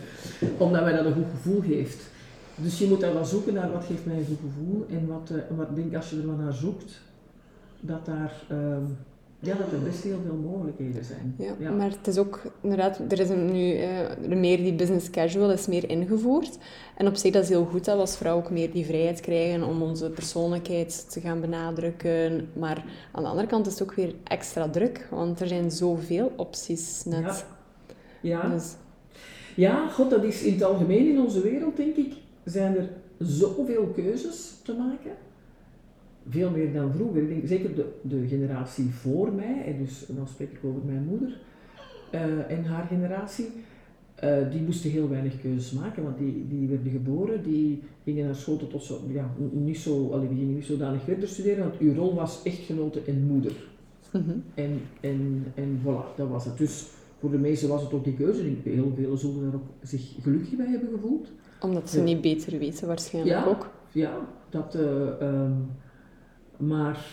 [0.58, 2.12] Omdat mij dat een goed gevoel geeft.
[2.56, 5.30] Dus je moet daar wel zoeken naar wat geeft mij een goed gevoel en wat,
[5.30, 7.02] eh, wat ik denk als je er wat naar zoekt,
[7.80, 8.84] dat daar ehm,
[9.44, 11.36] ja, dat er best heel veel mogelijkheden zijn.
[11.60, 15.68] Ja, maar het is ook inderdaad, er is nu eh, meer die business casual is
[15.68, 16.58] meer ingevoerd.
[16.98, 19.20] En op zich dat is heel goed dat we als vrouw ook meer die vrijheid
[19.20, 22.50] krijgen om onze persoonlijkheid te gaan benadrukken.
[22.54, 26.32] Maar aan de andere kant is het ook weer extra druk, want er zijn zoveel
[26.36, 27.46] opties net.
[28.22, 28.74] Ja, Dus,
[29.56, 32.14] ja god, dat is in het algemeen in onze wereld, denk ik,
[32.44, 35.12] zijn er zoveel keuzes te maken.
[36.30, 37.22] Veel meer dan vroeger.
[37.22, 41.04] Ik denk, zeker de, de generatie voor mij, en dus dan spreek ik over mijn
[41.04, 41.40] moeder
[42.12, 43.46] eh, en haar generatie,
[44.16, 48.36] eh, die moesten heel weinig keuzes maken, want die, die werden geboren, die gingen naar
[48.36, 51.94] school tot zo, ja, niet zo, allee, die gingen niet zodanig verder studeren, want uw
[51.94, 53.52] rol was echtgenote en moeder.
[54.14, 54.30] mhm.
[54.54, 56.58] En, en, en voilà, dat was het.
[56.58, 56.88] Dus
[57.20, 58.44] voor de meesten was het ook die keuze.
[58.64, 61.32] Heel veel zullen daar ook zich gelukkig bij hebben gevoeld.
[61.62, 62.04] Omdat ze Ja.
[62.04, 63.46] niet beter weten waarschijnlijk Ja.
[63.46, 63.70] ook.
[63.92, 64.18] Ja,
[64.50, 65.52] dat, ehm,
[66.68, 67.06] maar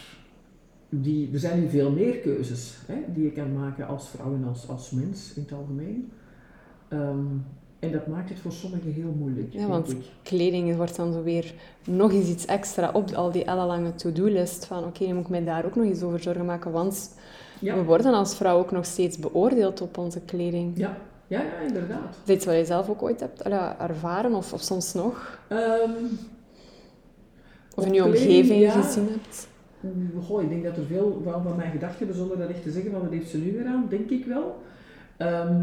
[0.88, 4.44] die, er zijn nu veel meer keuzes hè, die je kan maken als vrouw en
[4.48, 6.12] als, als mens in het algemeen.
[6.88, 7.24] Ehm,
[7.78, 9.96] en dat maakt het voor sommigen heel moeilijk, Ja, want ik.
[10.22, 11.54] kleding wordt dan zo weer
[11.86, 14.64] nog eens iets extra op al die ellenlange to-do-list.
[14.66, 17.14] Van oké, nu moet ik mij daar ook nog eens over zorgen maken, want
[17.60, 17.74] Ja.
[17.74, 20.78] we worden als vrouw ook nog steeds beoordeeld op onze kleding.
[20.78, 20.96] Ja,
[21.26, 22.16] ja, ja inderdaad.
[22.24, 25.38] Dit wat je zelf ook ooit hebt allee, ervaren of, of soms nog?
[25.48, 25.90] Ehm,
[27.74, 28.70] Of in je omgeving ja.
[28.70, 29.48] gezien hebt?
[29.80, 32.62] Mm, Goh, ik denk dat er veel van, van mij gedacht hebben zonder dat echt
[32.62, 34.62] te zeggen van wat heeft ze nu weer aan, denk ik wel.
[35.16, 35.62] Ehm,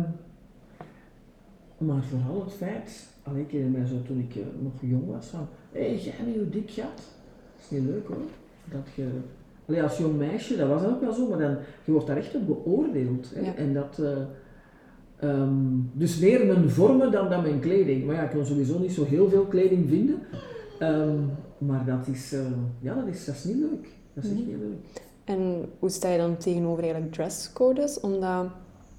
[1.78, 5.26] maar vooral het feit, allee, ik herinner mij zo toen ik eh, nog jong was,
[5.26, 6.86] van hé, hey, jij met je dik gat.
[7.56, 8.18] Dat is niet leuk hoor.
[8.72, 9.08] Dat je,
[9.66, 12.36] allee, als jong meisje, dat was ook wel zo, maar dan, je wordt daar echt
[12.36, 13.32] op beoordeeld.
[13.36, 13.42] Hè?
[13.42, 13.56] Ja.
[13.56, 15.56] En dat, eh, ehm,
[15.94, 18.06] dus meer mijn vormen dan, dan mijn kleding.
[18.06, 20.20] Maar ja, ik kon sowieso niet zo heel veel kleding vinden.
[20.80, 21.20] Ehm,
[21.58, 22.40] maar dat is, eh,
[22.80, 23.88] ja, dat is, dat is niet leuk.
[24.14, 24.50] Dat is echt Mhm.
[24.50, 25.02] niet leuk.
[25.24, 28.00] En hoe sta je dan tegenover eigenlijk dresscodes?
[28.00, 28.46] Omdat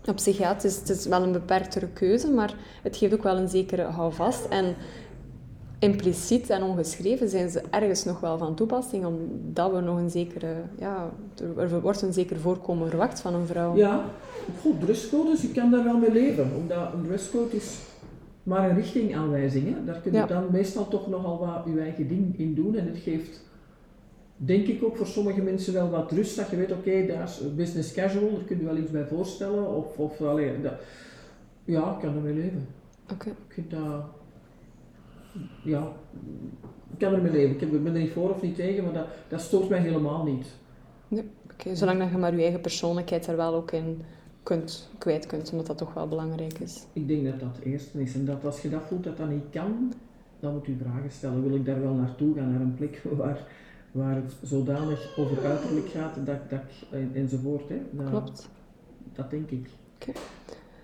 [0.07, 3.23] op zich, ja, het is, het is wel een beperktere keuze, maar het geeft ook
[3.23, 4.45] wel een zekere houvast.
[4.49, 4.75] En
[5.79, 10.55] impliciet en ongeschreven zijn ze ergens nog wel van toepassing, omdat we nog een zekere,
[10.79, 11.11] ja,
[11.57, 13.77] er wordt een zeker voorkomen verwacht van een vrouw.
[13.77, 14.05] Ja,
[14.61, 16.51] goed, dresscodes, ik kan daar wel mee leven.
[16.57, 17.77] Omdat een dresscode is
[18.49, 19.74] maar een richtingaanwijzing.
[19.74, 19.84] Hè.
[19.84, 20.26] Daar kun je Ja.
[20.26, 22.76] dan meestal toch nogal wat je eigen ding in doen.
[22.76, 23.44] En het geeft,
[24.36, 26.36] denk ik ook voor sommige mensen wel wat rust.
[26.36, 29.74] Dat je weet, oké, dat is business casual, daar kun je wel iets bij voorstellen.
[29.74, 30.72] Of, of dat,
[31.64, 32.66] ja, ik kan ermee leven.
[33.12, 33.28] Oké.
[33.28, 34.05] Ik vind dat,
[35.64, 35.92] ja,
[36.92, 37.61] ik kan ermee leven.
[37.68, 40.46] Ik ben er niet voor of niet tegen, maar dat, dat stoort mij helemaal niet.
[41.53, 44.03] Oké, zolang dat je maar je eigen persoonlijkheid er wel ook in
[44.49, 46.86] kunt, kwijt kunt, omdat dat toch wel belangrijk is.
[46.92, 48.14] Ik denk dat dat het eerste is.
[48.14, 49.92] En dat als je dat voelt dat dat niet kan,
[50.40, 51.42] dan moet je vragen stellen.
[51.42, 53.46] Wil ik daar wel naartoe gaan, naar een plek waar,
[53.92, 57.68] waar het zodanig over uiterlijk gaat, dat, dat, en, enzovoort.
[57.68, 57.80] Hè.
[58.09, 58.49] Klopt.
[59.12, 59.68] Dat denk ik.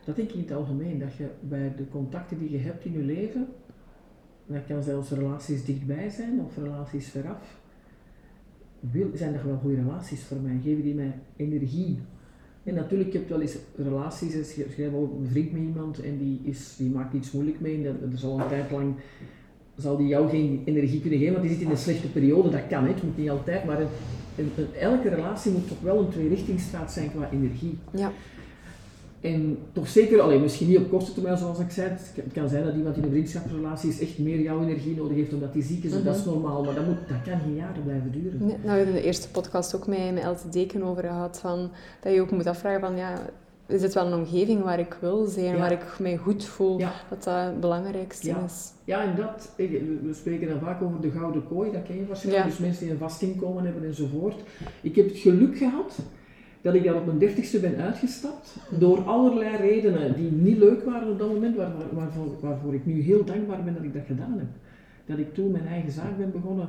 [0.05, 0.99] Dat denk ik in het algemeen.
[0.99, 3.49] Dat je bij de contacten die je hebt in je leven,
[4.47, 7.59] dat kan zelfs relaties dichtbij zijn of relaties veraf,
[8.81, 10.61] wil, zijn dat wel goede relaties voor mij?
[10.63, 11.99] Geven die mij energie?
[12.65, 16.01] En natuurlijk, je hebt wel eens relaties, dus je hebt ook een vriend met iemand
[16.03, 18.95] en die, is, die maakt iets moeilijk mee en er zal een tijd lang
[19.77, 22.67] zal die jou geen energie kunnen geven, want die zit in een slechte periode, dat
[22.69, 23.89] kan, het moet niet altijd, maar een-
[24.81, 27.79] elke relatie moet toch wel een tweerichtingsstraat zijn qua energie.
[27.93, 28.13] Ja.
[29.25, 32.65] En toch zeker, alleen misschien niet op korte termijn zoals ik zei, het kan zijn
[32.65, 35.85] dat iemand in een vriendschapsrelatie is echt meer jouw energie nodig heeft omdat hij ziek
[35.85, 36.31] is, en dat is mhm.
[36.31, 38.39] normaal, maar dat, moet, dat kan geen jaren blijven duren.
[38.39, 41.71] Nee, nou, we hebben de eerste podcast ook met, met Elte Deken over gehad, van,
[42.01, 43.31] dat je ook moet afvragen van, ja,
[43.67, 47.25] is het wel een omgeving waar ik wil zijn, waar ik mij goed voel, dat
[47.25, 48.73] dat het belangrijkste is.
[48.85, 52.47] Ja, en dat, we spreken dan vaak over de gouden kooi, dat ken je waarschijnlijk,
[52.47, 54.43] dus mensen die een vast inkomen hebben enzovoort.
[54.81, 55.99] Ik heb het geluk gehad
[56.65, 61.11] dat ik daar op mijn dertigste ben uitgestapt, door allerlei redenen die niet leuk waren
[61.11, 64.39] op dat moment, waar, waarvoor, waarvoor ik nu heel dankbaar ben dat ik dat gedaan
[64.39, 64.49] heb.
[65.07, 66.69] Dat ik toen mijn eigen zaak ben begonnen,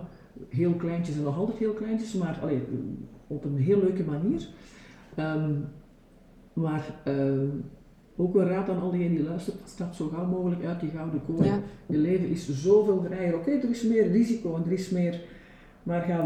[0.49, 2.61] heel kleintjes en nog altijd heel kleintjes, maar allee,
[3.27, 4.47] op een heel leuke manier.
[5.15, 5.51] Ehm,
[6.53, 7.47] maar ehm,
[8.15, 11.21] ook een raad aan al diegenen die luisteren, stap zo gauw mogelijk uit die gouden
[11.25, 11.49] kooi.
[11.85, 13.35] Je leven is zoveel vrijer.
[13.35, 15.21] Oké, er is meer risico en er is meer
[15.85, 16.23] maar ga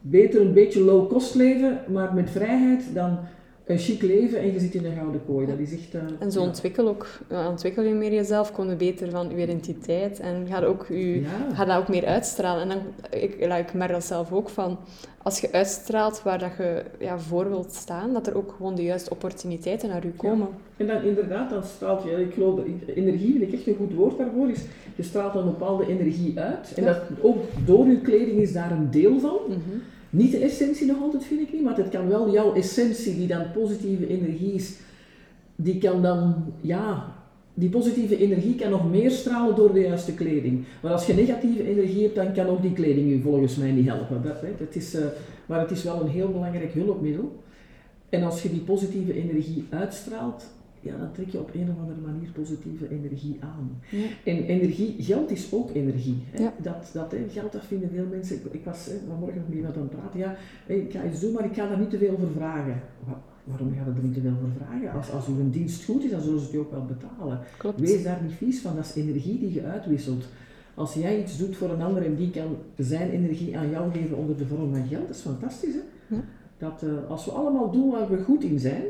[0.00, 3.18] beter een beetje low cost leven, maar met vrijheid, dan
[3.66, 5.46] een chic leven en je zit in een gouden kooi.
[5.46, 7.06] Dat is echt, uh, en zo ontwikkel, ook,
[7.48, 11.22] ontwikkel je meer jezelf, kom je beter van je identiteit en ga, ook je,
[11.54, 12.62] ga dat ook meer uitstralen.
[12.62, 12.78] En dan,
[13.20, 14.78] ik, ik merk dat zelf ook van,
[15.22, 18.82] als je uitstraalt waar dat je ja, voor wilt staan, dat er ook gewoon de
[18.82, 20.48] juiste opportuniteiten naar je komen.
[20.76, 22.60] En dan inderdaad, dan straalt je, ik geloof,
[22.94, 24.64] energie vind ik echt een goed woord daarvoor, is
[24.96, 26.72] je straalt een bepaalde energie uit.
[26.74, 29.38] En dat ook door je kleding is daar een deel van.
[29.48, 29.78] Mhm.
[30.12, 33.26] Niet de essentie nog altijd, vind ik niet, maar het kan wel jouw essentie, die
[33.26, 34.76] dan positieve energie is,
[35.56, 37.14] die kan dan, ja,
[37.54, 40.64] die positieve energie kan nog meer stralen door de juiste kleding.
[40.82, 43.86] Maar als je negatieve energie hebt, dan kan ook die kleding je volgens mij niet
[43.86, 44.22] helpen.
[44.22, 45.00] Dat, hè, is, uh,
[45.46, 47.42] maar het is wel een heel belangrijk hulpmiddel.
[48.08, 50.44] En als je die positieve energie uitstraalt,
[50.82, 53.80] ja, dan trek je op een of andere manier positieve energie aan.
[53.90, 54.06] Ja.
[54.24, 56.22] En energie, geld is ook energie.
[56.30, 56.48] Hè.
[56.62, 58.36] Dat, dat, hè, geld, dat vinden veel mensen.
[58.36, 60.18] Ik, ik was hè, vanmorgen nog met iemand aan het praten.
[60.18, 62.82] Ja, ik ga iets doen, maar ik ga daar niet te veel voor vragen.
[63.44, 64.92] waarom ga je er niet te veel voor vragen?
[64.92, 67.40] Als, als uw dienst goed is, dan zullen ze het je ook wel betalen.
[67.58, 67.80] Klopt.
[67.80, 70.24] Wees daar niet vies van, dat is energie die je uitwisselt.
[70.74, 74.16] Als jij iets doet voor een ander en die kan zijn energie aan jou geven
[74.16, 75.74] onder de vorm van geld, dat is fantastisch.
[75.74, 76.16] Hè?
[76.16, 76.22] Ja.
[76.58, 78.82] Dat, uh, als we allemaal doen waar we goed in zijn,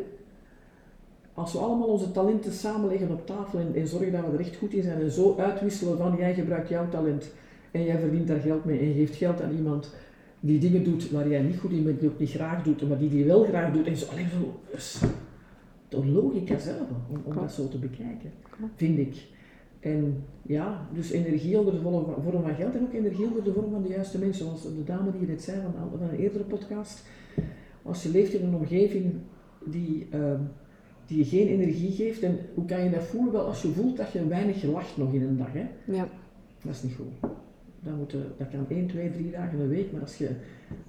[1.34, 4.56] als we allemaal onze talenten samenleggen op tafel en, en, zorgen dat we er echt
[4.56, 7.30] goed in zijn en zo uitwisselen van jij gebruikt jouw talent
[7.70, 9.94] en jij verdient daar geld mee en je geeft geld aan iemand
[10.40, 12.98] die dingen doet waar jij niet goed in bent, die ook niet graag doet, maar
[12.98, 15.02] die die wel graag doet en zo, alleen zo, dus,
[15.88, 18.30] de logica zelf om, om dat zo te bekijken,
[18.76, 19.16] vind ik.
[19.80, 23.70] En ja, dus energie onder de vorm van geld en ook energie onder de vorm
[23.70, 27.04] van de juiste mensen, zoals de dame die net zei van, van een eerdere podcast.
[27.82, 29.14] Als je leeft in een omgeving
[29.64, 30.06] die...
[30.10, 30.40] Ehm,
[31.06, 32.22] die je geen energie geeft.
[32.22, 33.32] En hoe kan je dat voelen?
[33.32, 35.52] Wel, als je voelt dat je weinig lacht nog in een dag.
[35.52, 35.66] Hè?
[35.84, 36.08] Ja.
[36.62, 37.30] Dat is niet goed.
[37.84, 38.06] Dan
[38.38, 40.28] dat kan 1, 2, 3 dagen een week, maar als je,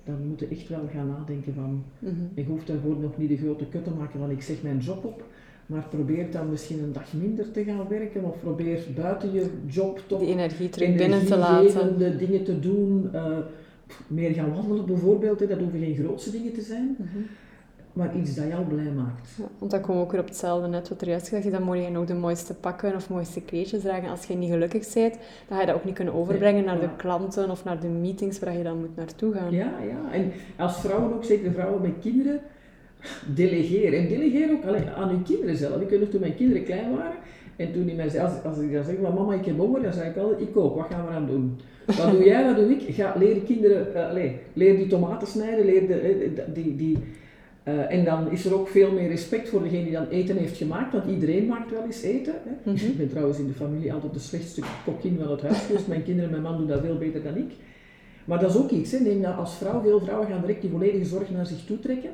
[0.04, 2.30] dan moet je echt wel gaan nadenken van, mm -hmm.
[2.34, 5.06] ik hoef daarvoor nog niet de grote kut te maken, want ik zeg mijn job
[5.06, 5.24] op,
[5.66, 10.04] maar probeer dan misschien een dag minder te gaan werken, of probeer buiten je job
[10.08, 11.98] toch die energie terug binnen te laten.
[11.98, 13.38] De dingen te doen, uh,
[14.08, 15.48] meer gaan wandelen bijvoorbeeld, hè.
[15.48, 16.96] dat hoeven geen grootste dingen te zijn.
[17.00, 17.26] Mm -hmm
[17.94, 19.30] maar iets dat jou blij maakt.
[19.38, 21.64] Ja, want dan komen we ook weer op hetzelfde net wat er juist gezegd dan
[21.64, 24.10] moet je nog de mooiste pakken of mooiste kleedjes dragen.
[24.10, 25.14] Als je niet gelukkig bent,
[25.48, 28.40] dan ga je dat ook niet kunnen overbrengen naar de klanten of naar de meetings
[28.40, 29.52] waar je dan moet naartoe gaan.
[29.52, 30.12] Ja, ja.
[30.12, 32.40] En als vrouwen ook, zeker vrouwen met kinderen,
[33.36, 34.00] delegeren.
[34.00, 35.82] En delegeer ook alleen, aan uw kinderen zelf.
[35.82, 37.18] Ik weet nog toen mijn kinderen klein waren,
[37.56, 39.82] en toen die mij zei, als, als ik dan zeg, maar mama ik heb honger,
[39.82, 41.60] dan zei ik al, ik ook, wat gaan we aan doen?
[41.86, 42.96] Wat doe jij, wat doe ik?
[42.96, 43.88] Ga, leer kinderen,
[44.18, 46.98] uh, leer die tomaten snijden, leer de, eh, die, die
[47.68, 50.58] uh, en dan is er ook veel meer respect voor degene die dan eten heeft
[50.58, 52.34] gemaakt, want iedereen maakt wel eens eten.
[52.44, 52.72] Hè.
[52.72, 52.88] Mm -hmm.
[52.88, 55.88] Ik ben trouwens in de familie altijd de slechtste kokkin van het huis geweest.
[55.88, 57.52] Mijn kinderen en mijn man doen dat veel beter dan ik.
[58.26, 58.92] Maar dat is ook iets.
[58.92, 59.00] Hè.
[59.00, 62.10] Neem dat als vrouw, veel vrouwen gaan direct die volledige zorg naar zich toe trekken.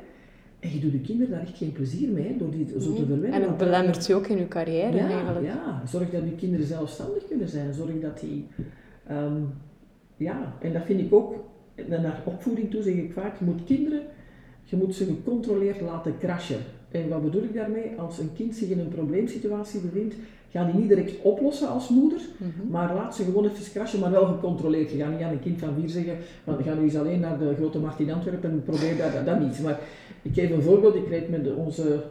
[0.60, 3.32] En je doet de kinderen daar echt geen plezier mee, door die zo te verwennen.
[3.32, 5.46] En het belemmert je ook in je carrière ja, eigenlijk.
[5.46, 7.74] Ja, zorg dat je kinderen zelfstandig kunnen zijn.
[7.74, 8.46] Zorg dat die...
[9.10, 9.48] Um,
[10.16, 11.34] ja, en dat vind ik ook...
[11.88, 14.02] Naar opvoeding toe zeg ik vaak, je moet kinderen
[14.70, 16.60] je moet ze gecontroleerd laten crashen.
[16.90, 17.90] En wat bedoel ik daarmee?
[17.96, 20.14] Als een kind zich in een probleemsituatie bevindt,
[20.50, 22.70] ga die niet direct oplossen als moeder, mhm.
[22.70, 24.90] maar laat ze gewoon even crashen, maar wel gecontroleerd.
[24.90, 27.38] Je gaat niet aan een kind van vier zeggen, van, ga nu eens alleen naar
[27.38, 29.62] de grote markt in Antwerpen en probeer dat, dat, niet.
[29.62, 29.80] Maar
[30.22, 32.02] ik geef een voorbeeld, ik reed met onze,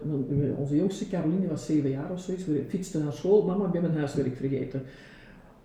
[0.57, 3.72] onze jongste Caroline, die was zeven jaar of zoiets, we fietsten naar school, mama, ik
[3.72, 4.82] ben mijn huiswerk vergeten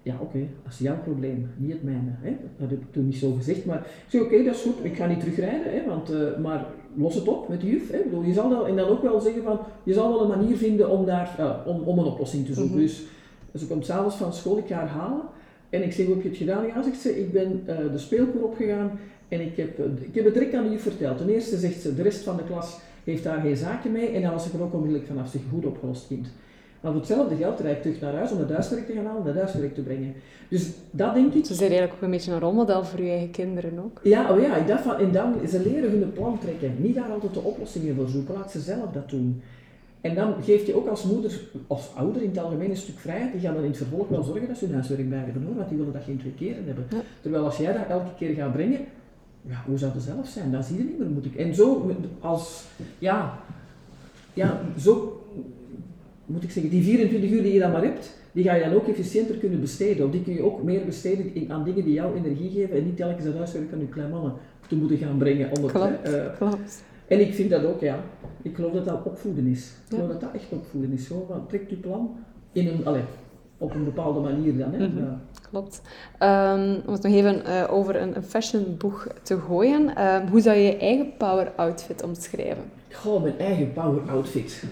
[0.05, 2.11] ja, oké, dat is jouw probleem, niet het mijne.
[2.21, 2.37] Hè?
[2.59, 4.97] Dat heb ik toen niet zo gezegd, maar ik zei, oké, dat is goed, ik
[4.97, 7.91] ga niet terugrijden, hè, want, uh, maar los het op met de juf.
[7.91, 7.99] Hè?
[8.05, 10.91] Bedoel, je zal en dan ook wel zeggen van, je zal wel een manier vinden
[10.91, 12.73] om, daar, uh, om, om een oplossing te zoeken.
[12.73, 12.87] Mm -hmm.
[12.87, 13.05] Dus
[13.55, 15.23] ze komt s'avonds van school, ik ga haar halen.
[15.71, 16.67] En ik zeg, hoe heb je het gedaan?
[16.67, 20.35] Ja, zegt ze, ik ben uh, de speelkoer opgegaan en ik heb, ik heb het
[20.35, 21.19] direct aan de juf verteld.
[21.19, 24.23] Ten eerste zegt ze, de rest van de klas heeft daar geen zaakje mee en
[24.23, 26.29] dan was ik er ook onmiddellijk vanaf zich goed opgelost kind.
[26.85, 29.21] Maar voor hetzelfde geld rijd ik terug naar huis om het huiswerk te gaan halen
[29.21, 30.15] en het huiswerk te brengen.
[30.49, 31.45] Dus dat denk ik.
[31.45, 34.01] Ze zijn eigenlijk ook een beetje een rolmodel voor je eigen kinderen ook.
[34.03, 36.75] Ja, oh ja, ik dacht van, en dan, ze leren hun plan trekken.
[36.77, 39.43] Niet daar altijd de oplossingen voor zoeken, laat ze zelf dat doen.
[40.01, 43.33] En dan geef je ook als moeder, als ouder in het algemeen een stuk vrijheid.
[43.33, 45.69] Die gaan dan in het vervolg wel zorgen dat ze hun huiswerk blijven doen, want
[45.69, 46.87] die willen dat geen twee keren hebben.
[47.21, 48.81] Terwijl als jij dat elke keer gaat brengen,
[49.43, 50.53] ja, hoe zou het zelf zijn?
[50.53, 51.37] Dan zie je niet meer, moet ik.
[51.37, 52.65] En zo, als,
[52.99, 53.39] ja,
[54.33, 55.24] ja, zo
[56.27, 58.75] moet ik zeggen, die 24 uur die je dan maar hebt, die ga je dan
[58.75, 60.07] ook efficiënter kunnen besteden.
[60.07, 62.85] Of die kun je ook meer besteden in, aan dingen die jou energie geven en
[62.85, 64.33] niet telkens het huiswerk aan je klein mannen
[64.69, 65.51] te moeten gaan brengen.
[65.57, 66.83] Om het, klopt, uh, klopt.
[67.07, 67.99] En ik vind dat ook, ja.
[68.43, 69.67] Ik geloof dat dat opvoeden is.
[69.67, 71.07] Ik geloof dat dat echt opvoeden is.
[71.07, 72.17] Zo, van, trek je plan
[72.53, 73.03] in een, allez,
[73.59, 74.73] op een bepaalde manier dan.
[74.73, 74.87] Hè.
[74.87, 75.21] Mm -hmm.
[75.51, 75.83] Klopt.
[76.21, 79.83] Um, om het nog even uh, over een, een fashionboeg te gooien.
[79.99, 82.65] Uh, hoe zou je je eigen power outfit omschrijven?
[82.93, 84.65] Goh, mijn eigen power outfit.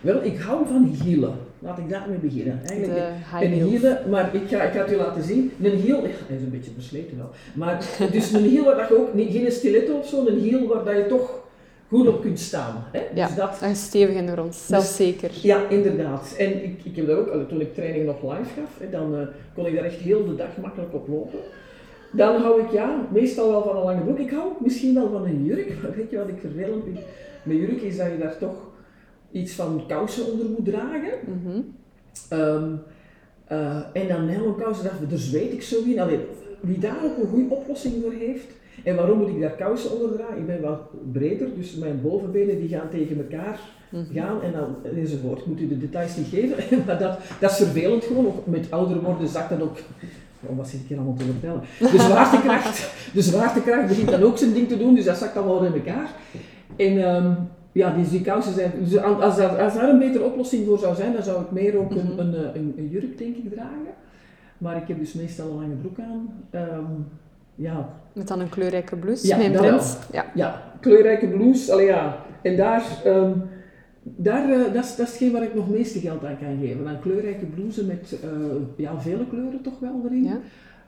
[0.00, 1.34] Wel, ik hou van hielen.
[1.58, 2.60] Laat ik daarmee beginnen.
[2.66, 5.52] Eigenlijk een hielen, maar ik ga, ik ga het u laten zien.
[5.62, 7.30] Een hiel, hij is een beetje versleten wel.
[7.54, 10.84] Maar dus een hiel waar je ook, niet, geen stiletto of zo, een hiel waar
[10.84, 11.38] dat je toch
[11.88, 12.84] goed op kunt staan.
[12.92, 13.00] Hè?
[13.14, 15.28] Ja, dus dat, en stevig in de grond, zelfzeker.
[15.28, 16.34] Dus, ja, inderdaad.
[16.38, 19.20] En ik, ik heb daar ook, toen ik training nog live gaf, hè, dan uh,
[19.54, 21.38] kon ik daar echt heel de dag makkelijk op lopen.
[22.12, 24.18] Dan hou ik ja, meestal wel van een lange broek.
[24.18, 26.98] Ik hou misschien wel van een jurk, maar weet je wat ik vervelend vind
[27.42, 28.69] met jurk is dat je daar toch
[29.30, 31.12] iets van kousen onder moet dragen.
[31.26, 32.38] Mm -hmm.
[32.38, 32.80] um,
[33.52, 36.00] uh, en dan helemaal kousen, daar, daar zweet ik zo in.
[36.00, 36.18] Allee,
[36.60, 38.46] wie daar ook een goede oplossing voor heeft.
[38.84, 40.38] En waarom moet ik daar kousen onder dragen?
[40.38, 40.80] Ik ben wat
[41.12, 43.60] breder, dus mijn bovenbenen die gaan tegen elkaar
[43.90, 44.14] mm -hmm.
[44.14, 45.40] gaan en dan enzovoort.
[45.40, 46.56] Ik moet u de details niet geven,
[46.86, 48.26] maar dat, dat is vervelend gewoon.
[48.26, 49.78] Ook met ouder worden zakt dat ook
[50.46, 51.60] Oh, wat zit ik hier allemaal te vertellen?
[51.78, 55.64] De zwaartekracht, de zwaartekracht begint dan ook zijn ding te doen, dus dat zakt allemaal
[55.64, 56.10] in elkaar.
[56.76, 57.36] En um,
[57.72, 58.72] ja, die, kousen zijn.
[58.78, 61.78] Dus als, daar, als daar een betere oplossing voor zou zijn, dan zou ik meer
[61.78, 63.94] ook een, een, een, een jurk, denk ik, dragen.
[64.58, 66.44] Maar ik heb dus meestal een lange broek aan.
[66.54, 67.06] Um,
[67.54, 67.88] ja.
[68.12, 69.52] Met dan een kleurrijke blouse, ja, mijn.
[70.12, 70.24] Ja.
[70.34, 71.72] ja, kleurrijke blouse.
[71.72, 72.16] Allee, ja.
[72.42, 73.42] En daar, um,
[74.02, 76.86] daar uh, dat, is, dat is hetgeen waar ik nog meeste geld aan kan geven.
[76.86, 78.30] Een kleurrijke blouse met uh,
[78.76, 80.24] ja, vele kleuren toch wel erin.
[80.24, 80.38] Ja.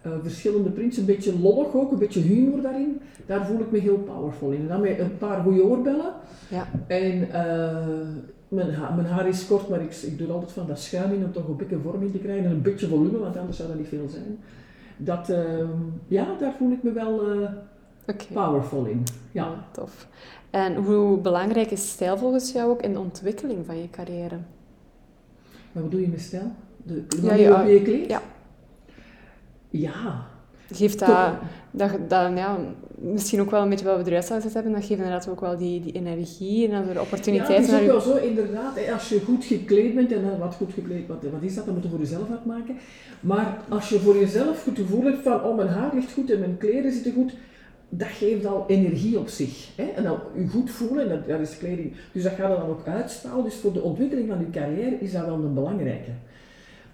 [0.06, 3.00] Uh, verschillende prints, een beetje lollig ook, een beetje humor daarin.
[3.26, 4.60] Daar voel ik me heel powerful in.
[4.60, 6.12] En dan met een paar goede oorbellen.
[6.48, 6.66] Ja.
[6.86, 8.08] En uh,
[8.48, 11.24] mijn, ha mijn, haar is kort, maar ik, ik doe altijd van dat schuim in
[11.24, 13.68] om toch een beetje vorm in te krijgen en een beetje volume, want anders zou
[13.68, 14.38] dat niet veel zijn.
[14.96, 15.38] Dat, uh,
[16.08, 17.20] ja, daar voel ik me wel
[18.06, 18.26] okay.
[18.32, 19.02] powerful in.
[19.32, 19.44] Ja.
[19.44, 19.64] ja.
[19.72, 20.08] Tof.
[20.50, 24.36] En hoe belangrijk is stijl volgens jou ook in de ontwikkeling van je carrière?
[25.72, 26.52] Wat bedoel je met stijl?
[26.82, 28.10] De, ja, waarop je je kleedt?
[28.10, 28.22] Ja.
[29.72, 30.26] Ja.
[30.72, 31.32] Geeft dat,
[31.70, 32.58] dat, dat ja,
[32.94, 35.56] misschien ook wel een beetje wat we eruit zouden hebben, dat geeft inderdaad ook wel
[35.56, 37.66] die, die energie en de opportuniteiten.
[37.66, 40.72] Ja, het is ook wel zo, inderdaad, als je goed gekleed bent, en wat goed
[40.72, 42.76] gekleed, wat, wat is dat, dat moet je voor jezelf uitmaken.
[43.20, 46.38] Maar als je voor jezelf goed gevoel hebt van, oh mijn haar ligt goed en
[46.38, 47.34] mijn kleren zitten goed,
[47.88, 49.68] dat geeft al energie op zich.
[49.76, 49.84] Hè?
[49.84, 51.92] En dan je goed voelen, dat, dat is kleding.
[52.12, 53.44] Dus dat gaat er dan ook uitstralen.
[53.44, 56.10] Dus voor de ontwikkeling van je carrière is dat wel een belangrijke.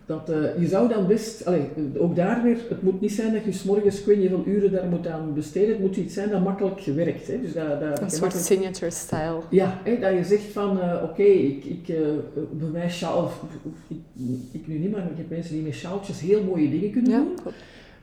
[0.09, 1.63] Dat, uh, je zou dan best, allez,
[1.99, 4.73] ook daar weer, het moet niet zijn dat je s'morgens, ik weet niet hoeveel uren
[4.73, 7.27] daar moet aan besteden, het moet iets zijn dat makkelijk gewerkt.
[7.27, 7.41] Hè.
[7.41, 9.41] Dus dat, dat, een soort signature style.
[9.51, 12.07] Ja, hè, dat je zegt van, uh, oké, okay, ik, ik, uh,
[12.51, 13.31] bij mij sjaal,
[13.89, 13.97] ik,
[14.53, 17.19] ik nu niet, maar ik heb mensen die met sjaaltjes heel mooie dingen kunnen ja,
[17.19, 17.35] doen.
[17.43, 17.57] Klopt.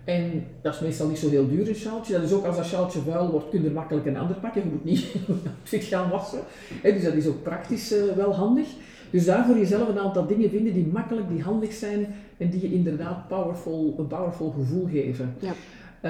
[0.03, 2.14] En dat is meestal niet zo heel duur, een sjaaltje.
[2.14, 4.62] Dat is ook als dat sjaaltje vuil wordt, kun je er makkelijk een ander pakken.
[4.64, 5.06] Je moet niet
[5.64, 6.39] fit gaan wassen.
[6.82, 8.68] Hè, dus dat is ook praktisch wel handig.
[9.12, 12.62] Dus daar voor jezelf een aantal dingen vinden die makkelijk, die handig zijn en die
[12.62, 15.34] je inderdaad powerful, een powerful gevoel geven.
[15.39, 15.53] Ja.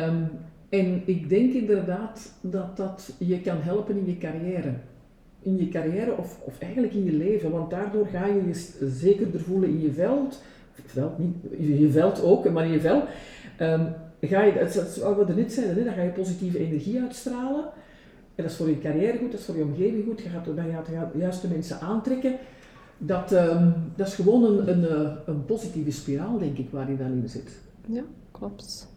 [0.07, 0.29] Um,
[0.69, 4.73] en ik denk inderdaad dat dat je kan helpen in je carrière.
[5.39, 9.39] In je carrière of, of eigenlijk in je leven, want daardoor ga je je zekerder
[9.39, 10.43] voelen in je veld.
[10.85, 11.35] Veld niet,
[11.79, 13.03] je veld ook, maar in je vel.
[13.61, 16.59] Um, ga je, dat is wat we er net zeiden, hè, dan ga je positieve
[16.59, 17.63] energie uitstralen.
[18.35, 20.21] En dat is voor je carrière goed, dat is voor je omgeving goed.
[20.21, 22.35] Je gaat, dan gaat de juiste mensen aantrekken
[22.97, 27.11] dat, um, dat is gewoon een, een, een positieve spiraal, denk ik, waar je dan
[27.11, 27.51] in zit.
[27.85, 28.87] Ja, klopt.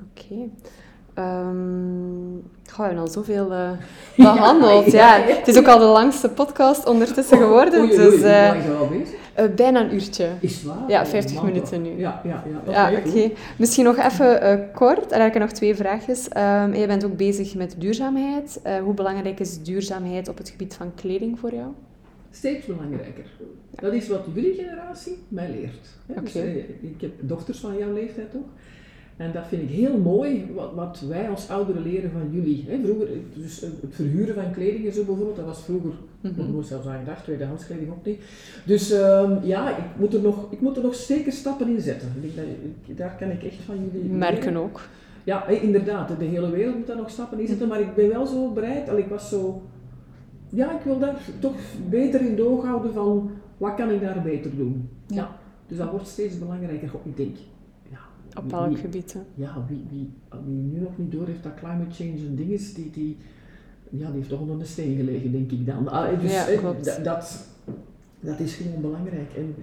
[0.00, 0.34] Oké.
[0.34, 0.50] Okay.
[1.14, 2.42] Um,
[2.76, 3.70] we hebben al zoveel uh,
[4.16, 4.92] behandeld.
[4.92, 7.80] ja, ja, ja, Het is ook al de langste podcast ondertussen oh, geworden.
[7.80, 9.18] Oei, oei, dus, uh, lang zijn we al bezig?
[9.38, 10.28] Uh, bijna een uurtje.
[10.40, 10.84] Is waar?
[10.88, 11.98] Ja, 50 oh, minuten nu.
[11.98, 12.90] Ja, ja, ja.
[12.90, 13.30] Ja, oké.
[13.58, 15.12] Misschien nog even kort.
[15.12, 16.24] Er heb ik nog twee vraagjes.
[16.24, 18.60] Um, jij bent ook bezig met duurzaamheid.
[18.84, 21.68] hoe belangrijk is duurzaamheid op het gebied van kleding voor jou?
[22.30, 23.24] Steeds belangrijker.
[23.70, 25.88] Dat is wat jullie generatie mij leert.
[26.22, 28.48] Dus, eh, ik heb dochters van jouw leeftijd ook.
[29.20, 32.64] En dat vind ik heel mooi, wat, wat wij als ouderen leren van jullie.
[32.68, 36.62] Hè, vroeger, dus het verhuren van kleding en zo bijvoorbeeld, dat was vroeger, mm -hmm.
[36.62, 38.20] zelfs aan gedacht, tweedehands kleding ook niet.
[38.66, 42.08] Dus um, ja, ik moet, er nog, ik moet er nog zeker stappen in zetten.
[42.20, 44.62] Ik, dat, daar kan ik echt van jullie Merken leren.
[44.62, 44.80] ook.
[45.24, 48.26] Ja, inderdaad, de hele wereld moet daar nog stappen in zetten, maar ik ben wel
[48.26, 49.62] zo bereid, al ik was zo...
[50.50, 51.56] Ja, ik wil daar toch
[51.88, 54.88] beter in doog houden van, wat kan ik daar beter doen?
[55.06, 55.36] Ja.
[55.66, 57.36] Dus dat wordt steeds belangrijker, ik denk.
[58.36, 59.12] Op welk gebied?
[59.12, 59.20] Hè?
[59.34, 60.10] Ja, wie, wie,
[60.44, 63.16] wie nu nog niet door heeft dat climate change een ding is, die, die,
[63.90, 65.88] ja, die heeft toch onder de steen gelegen, denk ik dan.
[65.88, 67.04] Ah, dus, Ja, eh, klopt.
[67.04, 67.46] dat,
[68.20, 69.32] dat, is gewoon belangrijk.
[69.36, 69.54] En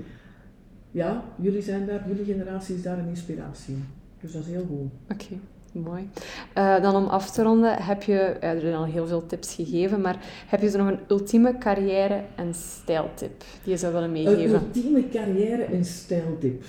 [0.91, 3.83] ja, jullie zijn daar, jullie generatie is daar een inspiratie in.
[4.21, 5.17] Dus dat is heel goed.
[5.17, 5.39] Oké,
[5.79, 6.09] mooi.
[6.53, 10.01] Eh, dan om af te ronden, heb je, er zijn al heel veel tips gegeven,
[10.01, 10.17] maar
[10.47, 14.61] heb je zo nog een ultieme carrière- en stijltip die je zou willen Een meegeven?
[14.61, 16.63] ultieme carrière- en stijltip.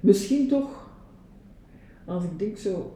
[0.00, 0.90] Misschien toch,
[2.04, 2.92] als ik denk zo,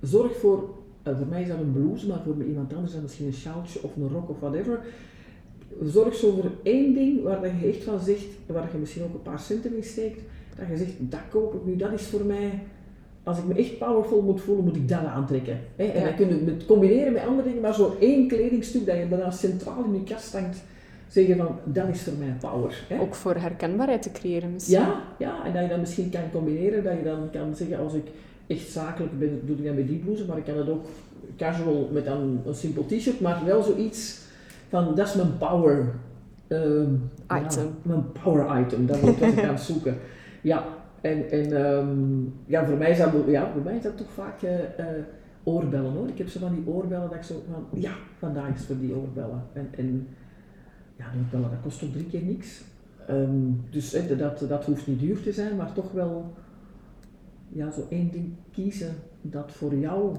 [0.00, 3.02] zorg voor, eh, voor mij is dat een blouse, maar voor iemand anders is dat
[3.02, 4.80] misschien een sjaaltje of een rok of whatever.
[5.82, 9.22] Zorg zo voor één ding waar je echt van zegt, waar je misschien ook een
[9.22, 10.20] paar centen in steekt,
[10.58, 12.62] dat je zegt, dat koop ik nu, dat is voor mij,
[13.22, 15.58] als ik me echt powerful moet voelen, moet ik dat aantrekken.
[15.76, 15.84] Hè?
[15.84, 16.04] En Ja.
[16.06, 19.30] dan kun je het combineren met andere dingen, maar zo één kledingstuk dat je bijna
[19.30, 20.62] centraal in je kast hangt,
[21.08, 22.84] zeggen van, dat is voor mij power.
[22.88, 23.00] Hè?
[23.00, 24.78] Ook voor herkenbaarheid te creëren misschien.
[24.78, 27.94] Ja, ja, en dat je dat misschien kan combineren, dat je dan kan zeggen, als
[27.94, 28.06] ik
[28.46, 30.84] echt zakelijk ben, doe ik dat met die blouse, maar ik kan het ook
[31.36, 34.18] casual met dan een simpel t-shirt, maar wel zoiets
[34.68, 35.92] van, dat is mijn power
[36.48, 36.92] ehm,
[37.28, 37.66] ja, Item.
[37.82, 39.96] mijn power item, dat wat ik aan het zoeken.
[40.44, 40.64] Ja,
[41.00, 44.42] en, en ehm, ja, voor mij is dat, ja, voor mij is dat toch vaak
[44.42, 45.04] eh, eh,
[45.42, 46.08] oorbellen hoor.
[46.08, 48.94] Ik heb zo van die oorbellen dat ik zo van, ja, vandaag is voor die
[48.94, 49.42] oorbellen.
[49.52, 50.08] En, en
[50.96, 52.62] ja, die oorbellen, dat kost toch drie keer niks.
[53.06, 56.34] Ehm, dus dat, dat hoeft niet duur te zijn, maar toch wel
[57.48, 60.16] ja, zo één ding kiezen dat voor jou,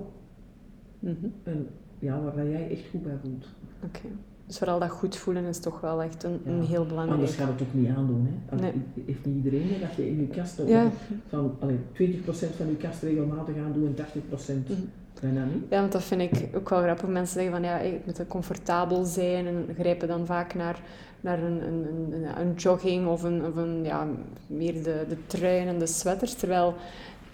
[1.00, 1.26] Mhm.
[1.44, 1.68] een,
[2.00, 3.46] ja, waar jij echt goed bij voelt.
[3.84, 4.08] Oké.
[4.48, 7.20] Dus vooral dat goed voelen is toch wel echt een, een heel belangrijk.
[7.20, 8.28] Anders gaat het ook niet aandoen.
[8.46, 8.56] Hè?
[8.56, 8.72] Nee.
[9.06, 10.88] Heeft niet iedereen hè, dat je in je kast Ja.
[11.28, 14.80] van allee, 20% van je kast regelmatig aandoen en 80% Mhm.
[15.22, 15.64] bijna niet.
[15.70, 17.08] Ja, want dat vind ik ook wel grappig.
[17.10, 20.80] Mensen zeggen van ja, het moet comfortabel zijn en grijpen dan vaak naar,
[21.22, 24.08] naar een, een, een, een jogging of een, of een ja,
[24.48, 26.34] meer de, de truien en de sweaters.
[26.34, 26.74] Terwijl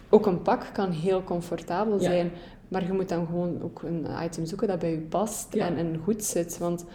[0.10, 2.10] ook een pak kan heel comfortabel Ja.
[2.72, 5.66] Maar je moet dan gewoon ook een item zoeken dat bij je past Ja.
[5.68, 6.58] en, en goed zit.
[6.58, 6.86] Want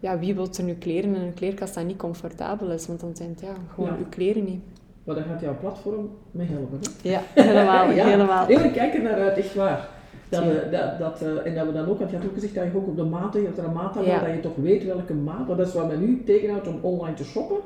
[0.00, 2.86] ja, wie wil er nu kleren in een kleerkast dat niet comfortabel is?
[2.86, 3.96] Want dan zijn het ja, gewoon Ja.
[3.98, 4.60] je kleren niet.
[5.04, 6.78] Maar daar gaat jouw platform mee helpen.
[7.02, 7.10] Hè?
[7.10, 7.90] Ja, helemaal.
[7.90, 8.04] Ja.
[8.06, 8.46] helemaal.
[8.46, 9.88] Nee, maar ik kijk er naar uit, echt waar.
[10.28, 12.54] Dat, we- dat, dat, eh, en dat we dan ook, want je had ook gezegd
[12.54, 14.18] dat je ook op de maten, dat er een maat Ja.
[14.18, 17.14] dat je toch weet welke maat, want dat is wat mij nu tegenhoudt om online
[17.16, 17.56] te shoppen.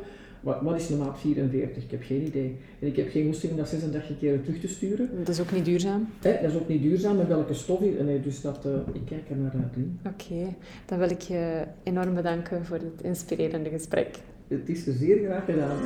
[0.41, 1.83] Wat, wat is maat 44?
[1.83, 2.57] Ik heb geen idee.
[2.79, 5.11] En ik heb geen goesting om dat 36 keer terug te sturen.
[5.19, 6.09] Dat is ook niet duurzaam.
[6.21, 8.05] Hè, dat is ook niet duurzaam, met welke stof hier.
[8.05, 10.15] Nee, dus dat, eh, ik kijk er naar uit.
[10.15, 10.55] Oké,
[10.87, 14.19] dan wil ik je enorm bedanken voor het inspirerende gesprek.
[14.49, 15.77] Het is zeer graag gedaan.